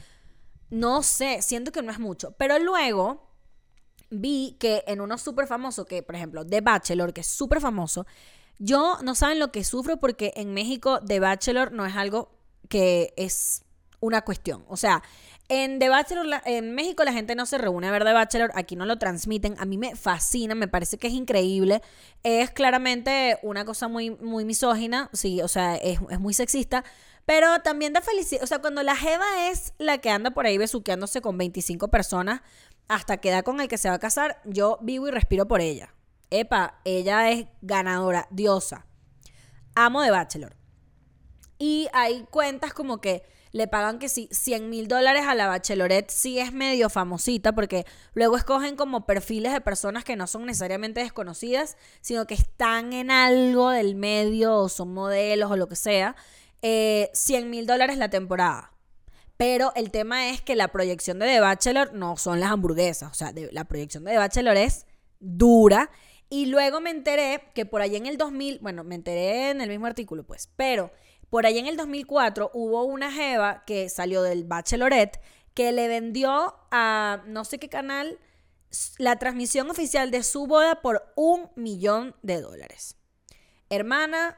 No 0.71 1.03
sé, 1.03 1.43
siento 1.43 1.73
que 1.73 1.83
no 1.83 1.93
es 1.93 1.99
mucho. 1.99 2.33
Pero 2.33 2.59
luego 2.59 3.28
vi 4.11 4.57
que 4.59 4.85
en 4.87 5.01
uno 5.01 5.19
súper 5.19 5.47
famoso, 5.47 5.85
que 5.85 6.03
por 6.03 6.15
ejemplo, 6.15 6.47
The 6.47 6.61
Bachelor, 6.61 7.13
que 7.13 7.21
es 7.21 7.29
súper 7.29 7.61
famoso, 7.61 8.07
yo 8.59 8.99
no 9.03 9.15
saben 9.15 9.39
lo 9.39 9.53
que 9.53 9.65
sufro 9.65 9.99
porque 9.99 10.33
en 10.37 10.53
México 10.53 11.01
The 11.07 11.21
Bachelor 11.21 11.73
no 11.73 11.87
es 11.87 11.97
algo 11.97 12.31
que 12.69 13.13
es 13.17 13.63
una 14.01 14.23
cuestión. 14.23 14.65
O 14.69 14.77
sea, 14.77 15.03
en 15.49 15.79
The 15.79 15.89
Bachelor, 15.89 16.27
en 16.45 16.75
México 16.75 17.05
la 17.05 17.13
gente 17.13 17.35
no 17.35 17.47
se 17.47 17.59
reúne 17.59 17.89
a 17.89 17.91
ver 17.91 18.05
The 18.05 18.13
Bachelor, 18.13 18.51
aquí 18.55 18.77
no 18.77 18.85
lo 18.85 18.99
transmiten. 18.99 19.57
A 19.59 19.65
mí 19.65 19.79
me 19.79 19.97
fascina, 19.97 20.55
me 20.55 20.69
parece 20.69 20.99
que 20.99 21.07
es 21.07 21.15
increíble. 21.15 21.83
Es 22.23 22.51
claramente 22.51 23.39
una 23.43 23.65
cosa 23.65 23.89
muy, 23.89 24.11
muy 24.11 24.45
misógina, 24.45 25.09
sí, 25.13 25.41
o 25.41 25.49
sea, 25.49 25.77
es, 25.77 26.01
es 26.11 26.21
muy 26.21 26.35
sexista. 26.35 26.85
Pero 27.25 27.61
también 27.61 27.93
da 27.93 28.01
felicidad. 28.01 28.43
O 28.43 28.47
sea, 28.47 28.61
cuando 28.61 28.83
la 28.83 28.97
Jeva 28.97 29.51
es 29.51 29.75
la 29.77 29.99
que 29.99 30.09
anda 30.09 30.31
por 30.31 30.47
ahí 30.47 30.57
besuqueándose 30.57 31.21
con 31.21 31.37
25 31.37 31.89
personas, 31.89 32.41
hasta 32.89 33.19
que 33.19 33.31
da 33.31 33.43
con 33.43 33.61
el 33.61 33.69
que 33.69 33.79
se 33.79 33.89
va 33.89 33.97
a 33.97 34.01
casar, 34.01 34.41
yo 34.45 34.79
vivo 34.83 35.09
y 35.09 35.11
respiro 35.11 35.47
por 35.47 35.61
ella. 35.61 35.95
Epa, 36.31 36.81
ella 36.85 37.31
es 37.31 37.47
ganadora, 37.63 38.27
diosa. 38.31 38.87
Amo 39.75 40.03
de 40.03 40.11
Bachelor. 40.11 40.57
Y 41.59 41.89
hay 41.93 42.25
cuentas 42.31 42.73
como 42.73 43.01
que 43.01 43.23
le 43.53 43.67
pagan 43.67 43.99
que 43.99 44.09
sí, 44.09 44.29
100 44.31 44.69
mil 44.69 44.89
dólares 44.89 45.25
a 45.27 45.35
la 45.35 45.47
Bachelorette 45.47 46.11
sí 46.11 46.39
es 46.39 46.53
medio 46.53 46.91
famosita 46.91 47.55
porque 47.55 47.87
luego 48.13 48.37
escogen 48.37 48.77
como 48.77 49.07
perfiles 49.07 49.53
de 49.53 49.61
personas 49.61 50.05
que 50.05 50.17
no 50.17 50.27
son 50.27 50.47
necesariamente 50.47 51.01
desconocidas, 51.01 51.77
sino 52.01 52.27
que 52.27 52.35
están 52.35 52.93
en 52.93 53.11
algo 53.11 53.71
del 53.71 53.95
medio 53.95 54.55
o 54.57 54.69
son 54.69 54.93
modelos 54.93 55.51
o 55.51 55.57
lo 55.57 55.69
que 55.69 55.77
sea. 55.77 56.15
Eh, 56.63 57.11
100 57.15 57.51
mil 57.51 57.67
dólares 57.67 57.97
la 57.99 58.11
temporada. 58.11 58.73
Pero 59.39 59.73
el 59.77 59.93
tema 59.93 60.31
es 60.31 60.43
que 60.43 60.57
la 60.57 60.69
proyección 60.69 61.21
de 61.21 61.27
The 61.27 61.41
Bachelor 61.41 61.95
no 61.95 62.17
son 62.17 62.41
las 62.41 62.51
hamburguesas. 62.51 63.11
O 63.11 63.15
sea, 63.15 63.33
la 63.53 63.65
proyección 63.65 64.05
de 64.05 64.11
The 64.11 64.19
Bachelor 64.19 64.57
es 64.57 64.85
dura. 65.21 65.91
Y 66.29 66.47
luego 66.47 66.81
me 66.81 66.91
enteré 66.91 67.45
que 67.55 67.65
por 67.65 67.81
allá 67.81 67.97
en 67.97 68.07
el 68.07 68.19
2000, 68.19 68.59
bueno, 68.59 68.83
me 68.83 68.97
enteré 68.97 69.51
en 69.51 69.61
el 69.61 69.71
mismo 69.71 69.87
artículo, 69.87 70.27
pues, 70.27 70.51
pero 70.57 70.91
por 71.31 71.47
allá 71.47 71.61
en 71.61 71.67
el 71.67 71.77
2004 71.77 72.51
hubo 72.53 72.83
una 72.85 73.13
jeva 73.13 73.65
que 73.65 73.89
salió 73.89 74.23
del 74.23 74.45
Bachelorette 74.45 75.21
que 75.55 75.73
le 75.73 75.87
vendió 75.89 76.55
a 76.71 77.23
no 77.27 77.45
sé 77.45 77.59
qué 77.59 77.69
canal 77.69 78.19
la 78.99 79.17
transmisión 79.19 79.71
oficial 79.71 80.11
de 80.11 80.25
su 80.25 80.47
boda 80.47 80.83
por 80.83 81.13
un 81.17 81.49
millón 81.55 82.17
de 82.23 82.41
dólares. 82.41 82.97
Hermana, 83.71 84.37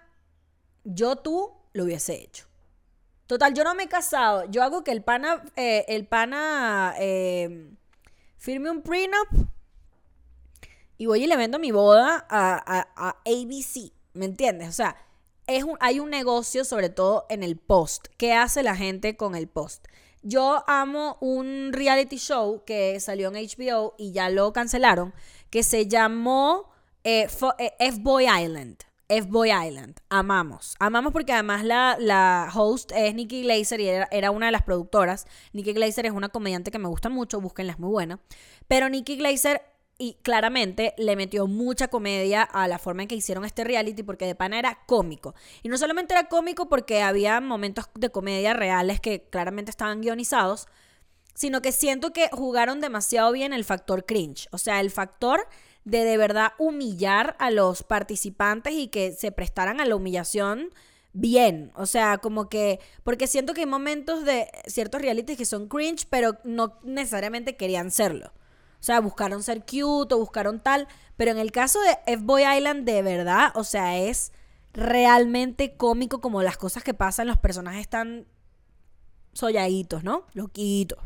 yo 0.85 1.17
tú 1.17 1.53
lo 1.73 1.85
hubiese 1.85 2.15
hecho. 2.15 2.50
Total, 3.31 3.55
yo 3.55 3.63
no 3.63 3.77
me 3.77 3.85
he 3.85 3.89
casado. 3.89 4.45
Yo 4.51 4.65
hago 4.65 4.83
que 4.83 4.91
el 4.91 5.05
pana, 5.05 5.41
eh, 5.55 5.85
el 5.87 6.05
pana 6.05 6.97
eh, 6.99 7.71
firme 8.39 8.73
un 8.73 8.83
prenup 8.83 9.29
y 10.99 11.07
voy 11.07 11.23
y 11.23 11.27
le 11.29 11.37
vendo 11.37 11.61
mi 11.61 11.71
boda 11.71 12.27
a, 12.29 13.21
ABC. 13.25 13.93
¿Me 14.15 14.25
entiendes? 14.25 14.71
O 14.71 14.73
sea, 14.73 14.97
es 15.47 15.63
un, 15.63 15.77
hay 15.79 16.01
un 16.01 16.11
negocio 16.11 16.65
sobre 16.65 16.89
todo 16.89 17.27
en 17.29 17.45
el 17.45 17.57
post. 17.57 18.09
¿Qué 18.17 18.33
hace 18.33 18.65
la 18.65 18.75
gente 18.75 19.17
con 19.17 19.37
el 19.37 19.47
post? 19.47 19.87
Yo 20.23 20.65
amo 20.67 21.17
un 21.21 21.71
reality 21.73 22.17
show 22.17 22.65
que 22.65 22.99
salió 22.99 23.29
en 23.33 23.47
HBO 23.47 23.95
y 23.97 24.11
ya 24.11 24.29
lo 24.29 24.53
cancelaron, 24.53 25.15
que 25.51 25.63
se 25.63 25.87
llamó 25.87 26.69
eh, 27.05 27.29
F-Boy 27.79 28.25
Island. 28.25 28.90
F-Boy 29.11 29.51
Island. 29.51 29.99
Amamos. 30.09 30.77
Amamos 30.79 31.13
porque 31.13 31.33
además 31.33 31.65
la, 31.65 31.97
la 31.99 32.49
host 32.55 32.93
es 32.95 33.13
Nikki 33.13 33.43
Glazer 33.43 33.81
y 33.81 33.89
era, 33.89 34.31
una 34.31 34.47
de 34.47 34.53
las 34.53 34.63
productoras. 34.63 35.27
Nikki 35.53 35.73
Glazer 35.73 36.07
es 36.07 36.13
una 36.13 36.29
comediante 36.29 36.71
que 36.71 36.79
me 36.79 36.87
gusta 36.89 37.09
mucho, 37.09 37.41
búsquenla, 37.41 37.73
es 37.73 37.79
muy 37.81 37.91
buena. 37.91 38.21
Pero 38.69 38.89
Nikki 38.89 39.17
Glazer 39.17 39.63
y 39.99 40.15
claramente 40.23 40.95
le 40.97 41.17
metió 41.17 41.49
mucha 41.49 41.89
comedia 41.89 42.43
a 42.43 42.69
la 42.69 42.79
forma 42.79 43.03
en 43.03 43.09
que 43.09 43.17
hicieron 43.17 43.45
este 43.45 43.65
reality 43.65 44.05
porque 44.05 44.27
de 44.27 44.37
pana 44.37 44.61
era 44.61 44.79
cómico. 44.87 45.35
Y 45.65 45.69
no 45.69 45.77
solamente 45.77 46.15
era 46.15 46.29
cómico 46.29 46.69
porque 46.69 47.03
había 47.03 47.41
momentos 47.41 47.91
de 47.97 48.11
comedia 48.11 48.55
reales 48.55 49.01
que 49.01 49.25
claramente 49.29 49.71
estaban 49.71 50.03
guionizados, 50.03 50.69
sino 51.35 51.63
que 51.63 51.73
siento 51.73 52.13
que 52.13 52.29
jugaron 52.31 52.81
demasiado 52.81 53.33
bien 53.33 53.53
el 53.53 53.65
factor 53.65 54.07
cringe. 54.07 54.47
O 54.53 54.59
sea, 54.59 54.81
el 54.81 54.91
factor 54.91 55.49
de 55.85 56.05
de 56.05 56.17
verdad 56.17 56.53
humillar 56.59 57.37
a 57.39 57.51
los 57.51 57.83
participantes 57.83 58.75
y 58.75 58.89
que 58.89 59.13
se 59.13 59.33
prestaran 59.33 59.81
a 59.81 59.85
la 59.85 59.97
humillación 59.97 60.71
bien. 61.13 61.73
O 61.75 61.87
sea, 61.87 62.19
como 62.19 62.49
que, 62.49 62.81
porque 63.03 63.27
siento 63.27 63.55
que 63.55 63.63
hay 63.63 63.67
momentos 63.67 64.25
de 64.25 64.49
ciertos 64.67 65.01
realities 65.03 65.39
que 65.39 65.45
son 65.45 65.69
cringe, 65.69 66.07
pero 66.09 66.39
no 66.45 66.79
necesariamente 66.83 67.57
querían 67.57 67.91
serlo. 67.91 68.33
O 68.81 68.83
sea, 68.83 69.01
buscaron 69.01 69.43
ser 69.43 69.61
cute 69.61 70.15
o 70.15 70.19
buscaron 70.19 70.61
tal, 70.61 70.89
pero 71.17 71.31
en 71.31 71.39
el 71.39 71.53
caso 71.53 71.81
de 71.81 71.99
F-Boy 72.07 72.45
Island, 72.57 72.85
de 72.85 73.03
verdad, 73.03 73.53
o 73.55 73.65
sea, 73.65 73.99
es 73.99 74.33
realmente 74.73 75.77
cómico 75.77 76.21
como 76.21 76.43
las 76.43 76.57
cosas 76.57 76.83
que 76.83 76.95
pasan, 76.95 77.27
los 77.27 77.37
personajes 77.37 77.83
están 77.83 78.27
solladitos, 79.33 80.03
¿no? 80.03 80.27
Loquitos. 80.33 80.99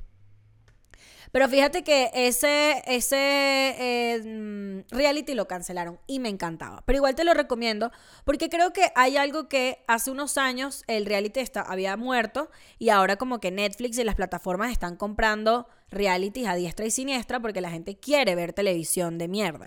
Pero 1.35 1.49
fíjate 1.49 1.83
que 1.83 2.13
ese, 2.15 2.81
ese 2.87 3.17
eh, 3.19 4.23
mm, 4.25 4.95
reality 4.95 5.35
lo 5.35 5.49
cancelaron 5.49 5.99
y 6.07 6.21
me 6.21 6.29
encantaba. 6.29 6.85
Pero 6.87 6.99
igual 6.99 7.17
te 7.17 7.25
lo 7.25 7.35
recomiendo 7.35 7.91
porque 8.25 8.49
creo 8.49 8.73
que 8.73 8.93
hay 8.95 9.17
algo 9.17 9.49
que 9.49 9.83
hace 9.89 10.13
unos 10.13 10.39
años 10.39 10.85
el 10.87 11.07
reality 11.07 11.41
había 11.67 11.97
muerto 11.97 12.51
y 12.79 12.91
ahora 12.91 13.17
como 13.17 13.41
que 13.41 13.51
Netflix 13.51 13.99
y 13.99 14.05
las 14.05 14.15
plataformas 14.15 14.71
están 14.71 14.95
comprando 14.95 15.67
realities 15.91 16.47
a 16.47 16.55
diestra 16.55 16.87
y 16.87 16.93
siniestra 16.93 17.41
porque 17.41 17.61
la 17.61 17.73
gente 17.73 17.99
quiere 17.99 18.37
ver 18.37 18.53
televisión 18.53 19.19
de 19.19 19.27
mierda. 19.27 19.67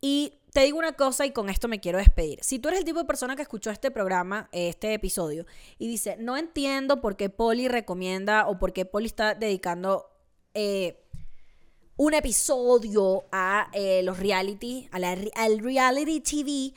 Y 0.00 0.34
te 0.52 0.60
digo 0.60 0.78
una 0.78 0.92
cosa 0.92 1.26
y 1.26 1.32
con 1.32 1.50
esto 1.50 1.66
me 1.66 1.80
quiero 1.80 1.98
despedir. 1.98 2.38
Si 2.42 2.60
tú 2.60 2.68
eres 2.68 2.78
el 2.78 2.84
tipo 2.84 3.00
de 3.00 3.04
persona 3.04 3.34
que 3.34 3.42
escuchó 3.42 3.72
este 3.72 3.90
programa, 3.90 4.48
este 4.52 4.94
episodio, 4.94 5.44
y 5.76 5.88
dice, 5.88 6.16
no 6.20 6.36
entiendo 6.36 7.00
por 7.00 7.16
qué 7.16 7.30
Poli 7.30 7.66
recomienda 7.66 8.46
o 8.46 8.60
por 8.60 8.72
qué 8.72 8.84
Poli 8.84 9.06
está 9.06 9.34
dedicando 9.34 10.09
eh, 10.54 11.00
un 11.96 12.14
episodio 12.14 13.24
a 13.30 13.68
eh, 13.74 14.02
los 14.02 14.18
reality, 14.18 14.88
a 14.90 14.98
la, 14.98 15.16
al 15.34 15.58
reality 15.58 16.20
TV, 16.20 16.72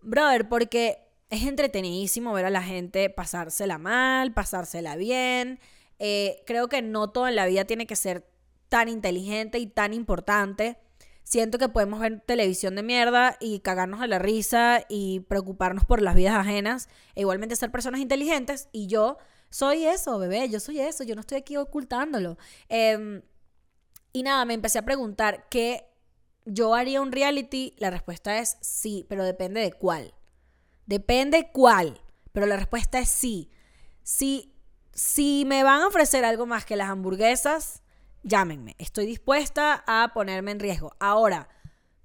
Brother, 0.00 0.48
porque 0.48 0.98
es 1.28 1.44
entretenidísimo 1.44 2.32
ver 2.32 2.44
a 2.44 2.50
la 2.50 2.62
gente 2.62 3.10
pasársela 3.10 3.78
mal, 3.78 4.32
pasársela 4.32 4.96
bien. 4.96 5.58
Eh, 5.98 6.42
creo 6.46 6.68
que 6.68 6.82
no 6.82 7.10
todo 7.10 7.28
en 7.28 7.36
la 7.36 7.46
vida 7.46 7.64
tiene 7.64 7.86
que 7.86 7.96
ser 7.96 8.26
tan 8.68 8.88
inteligente 8.88 9.58
y 9.58 9.66
tan 9.66 9.92
importante. 9.92 10.78
Siento 11.22 11.58
que 11.58 11.68
podemos 11.68 12.00
ver 12.00 12.20
televisión 12.20 12.74
de 12.74 12.82
mierda 12.82 13.36
y 13.40 13.60
cagarnos 13.60 14.00
a 14.00 14.06
la 14.06 14.18
risa 14.18 14.84
y 14.88 15.20
preocuparnos 15.20 15.84
por 15.84 16.02
las 16.02 16.14
vidas 16.14 16.34
ajenas 16.34 16.88
e 17.14 17.20
igualmente 17.20 17.54
ser 17.56 17.70
personas 17.70 18.00
inteligentes. 18.00 18.68
Y 18.72 18.86
yo 18.86 19.18
soy 19.50 19.84
eso, 19.84 20.18
bebé, 20.18 20.48
yo 20.48 20.60
soy 20.60 20.80
eso, 20.80 21.04
yo 21.04 21.14
no 21.14 21.20
estoy 21.20 21.38
aquí 21.38 21.56
ocultándolo. 21.56 22.38
Em, 22.68 23.22
y 24.12 24.22
nada, 24.22 24.44
me 24.44 24.54
empecé 24.54 24.78
a 24.78 24.84
preguntar 24.84 25.48
qué 25.50 25.86
yo 26.44 26.74
haría 26.74 27.00
un 27.00 27.12
reality. 27.12 27.74
La 27.78 27.90
respuesta 27.90 28.38
es 28.38 28.56
sí, 28.60 29.06
pero 29.08 29.24
depende 29.24 29.60
de 29.60 29.72
cuál. 29.72 30.14
Depende 30.86 31.50
cuál, 31.52 32.00
pero 32.32 32.46
la 32.46 32.56
respuesta 32.56 32.98
es 32.98 33.08
sí. 33.08 33.50
Si, 34.02 34.52
si 34.92 35.44
me 35.46 35.62
van 35.62 35.82
a 35.82 35.88
ofrecer 35.88 36.24
algo 36.24 36.46
más 36.46 36.64
que 36.64 36.76
las 36.76 36.88
hamburguesas, 36.88 37.82
llámenme. 38.22 38.74
Estoy 38.78 39.06
dispuesta 39.06 39.84
a 39.86 40.12
ponerme 40.14 40.52
en 40.52 40.60
riesgo. 40.60 40.94
Ahora, 40.98 41.48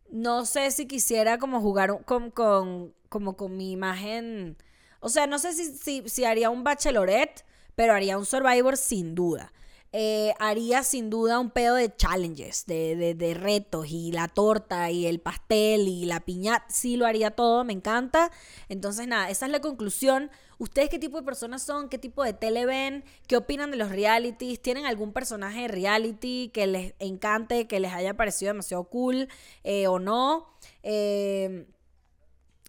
no 0.10 0.46
sé 0.46 0.72
si 0.72 0.88
quisiera 0.88 1.38
como 1.38 1.62
jugar 1.62 2.04
con, 2.06 2.32
con 2.32 2.94
como 3.10 3.38
con 3.38 3.56
mi 3.56 3.72
imagen. 3.72 4.58
O 5.06 5.10
sea, 5.10 5.28
no 5.28 5.38
sé 5.38 5.54
si, 5.54 6.02
si, 6.10 6.26
haría 6.26 6.50
un 6.50 6.64
bachelorette, 6.64 7.46
pero 7.76 7.94
haría 7.94 8.18
un 8.18 8.26
survivor 8.26 8.76
sin 8.76 9.14
duda. 9.14 9.54
Eh, 9.92 10.34
haría 10.40 10.82
sin 10.82 11.12
duda 11.12 11.40
un 11.40 11.52
pedo 11.52 11.76
de 11.76 11.96
challenges, 11.96 12.66
de, 12.66 13.14
de, 13.14 13.34
retos 13.36 13.86
y 13.92 14.12
la 14.12 14.28
torta 14.28 14.90
y 14.90 15.06
el 15.06 15.20
pastel 15.20 15.88
y 15.88 16.06
la 16.06 16.22
piñata. 16.22 16.66
Sí, 16.70 16.98
lo 16.98 17.06
haría 17.06 17.30
todo, 17.30 17.64
me 17.64 17.74
encanta. 17.74 18.32
Entonces, 18.68 19.08
nada, 19.08 19.30
esa 19.30 19.46
es 19.46 19.52
la 19.52 19.62
conclusión. 19.62 20.32
¿Ustedes 20.58 20.90
qué 20.90 20.98
tipo 20.98 21.18
de 21.20 21.24
personas 21.24 21.62
son? 21.62 21.88
¿Qué 21.88 22.00
tipo 22.00 22.24
de 22.24 22.34
tele 22.34 22.66
ven? 22.66 23.04
¿Qué 23.28 23.38
opinan 23.38 23.70
de 23.70 23.78
los 23.78 23.92
realities? 23.92 24.60
¿Tienen 24.60 24.88
algún 24.88 25.14
personaje 25.14 25.62
de 25.62 25.68
reality 25.68 26.50
que 26.52 26.66
les 26.66 26.96
encante, 26.98 27.68
que 27.68 27.80
les 27.80 27.94
haya 27.94 28.16
parecido 28.16 28.54
demasiado 28.54 28.86
cool 28.86 29.30
eh, 29.64 29.86
o 29.86 30.00
no? 30.00 30.48
Eh, 30.82 31.68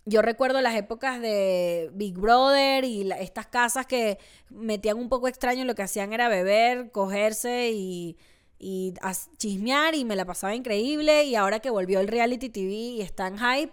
yo 0.09 0.23
recuerdo 0.23 0.61
las 0.61 0.77
épocas 0.77 1.21
de 1.21 1.91
Big 1.93 2.17
Brother 2.17 2.85
y 2.85 3.11
estas 3.19 3.49
casas 3.49 3.87
que 3.87 4.19
metían 4.51 4.99
un 4.99 5.09
poco 5.09 5.27
extraño, 5.27 5.65
lo 5.65 5.75
que 5.75 5.83
hacían 5.83 6.13
era 6.13 6.29
beber, 6.29 6.93
cogerse 6.93 7.73
y, 7.73 8.17
chismear 9.37 9.97
y 9.97 10.05
me 10.05 10.15
la 10.15 10.25
pasaba 10.25 10.55
increíble. 10.55 11.25
Y 11.25 11.35
ahora 11.35 11.59
que 11.59 11.71
volvió 11.71 11.99
el 11.99 12.07
reality 12.07 12.49
TV 12.49 12.73
y 12.73 13.03
está 13.03 13.27
en 13.27 13.37
hype, 13.37 13.73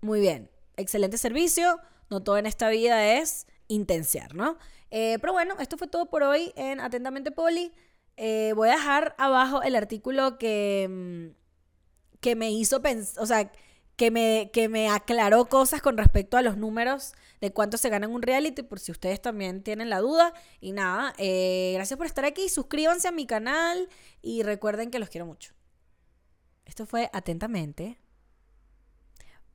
muy 0.00 0.20
bien, 0.20 0.50
excelente 0.76 1.18
servicio. 1.18 1.78
No 2.10 2.20
todo 2.20 2.36
en 2.36 2.46
esta 2.46 2.68
vida 2.68 3.18
es 3.18 3.46
intensiar, 3.68 4.34
¿no? 4.34 4.58
Eh, 4.90 5.18
pero 5.20 5.32
bueno, 5.32 5.54
esto 5.60 5.78
fue 5.78 5.86
todo 5.86 6.06
por 6.06 6.24
hoy 6.24 6.52
en 6.56 6.80
Atentamente 6.80 7.30
Poli. 7.30 7.72
Eh, 8.16 8.54
voy 8.56 8.70
a 8.70 8.72
dejar 8.72 9.14
abajo 9.18 9.62
el 9.62 9.76
artículo 9.76 10.36
que, 10.36 10.88
mm, 10.90 12.18
que 12.20 12.34
me 12.34 12.50
hizo 12.50 12.82
pensar, 12.82 13.22
o 13.22 13.26
sea, 13.26 13.52
que 13.98 14.12
me, 14.12 14.50
que 14.52 14.68
me 14.68 14.88
aclaró 14.88 15.46
cosas 15.46 15.82
con 15.82 15.98
respecto 15.98 16.36
a 16.36 16.42
los 16.42 16.56
números 16.56 17.14
de 17.40 17.52
cuánto 17.52 17.76
se 17.76 17.88
gana 17.88 18.06
en 18.06 18.12
un 18.12 18.22
reality, 18.22 18.62
por 18.62 18.78
si 18.78 18.92
ustedes 18.92 19.20
también 19.20 19.64
tienen 19.64 19.90
la 19.90 19.98
duda. 19.98 20.32
Y 20.60 20.70
nada, 20.70 21.14
eh, 21.18 21.72
gracias 21.74 21.98
por 21.98 22.06
estar 22.06 22.24
aquí, 22.24 22.48
suscríbanse 22.48 23.08
a 23.08 23.12
mi 23.12 23.26
canal 23.26 23.88
y 24.22 24.44
recuerden 24.44 24.92
que 24.92 25.00
los 25.00 25.08
quiero 25.08 25.26
mucho. 25.26 25.52
Esto 26.64 26.86
fue 26.86 27.10
atentamente 27.12 27.98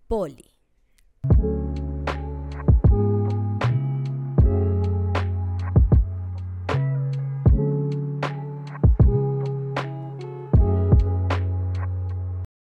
Poli. 0.08 0.53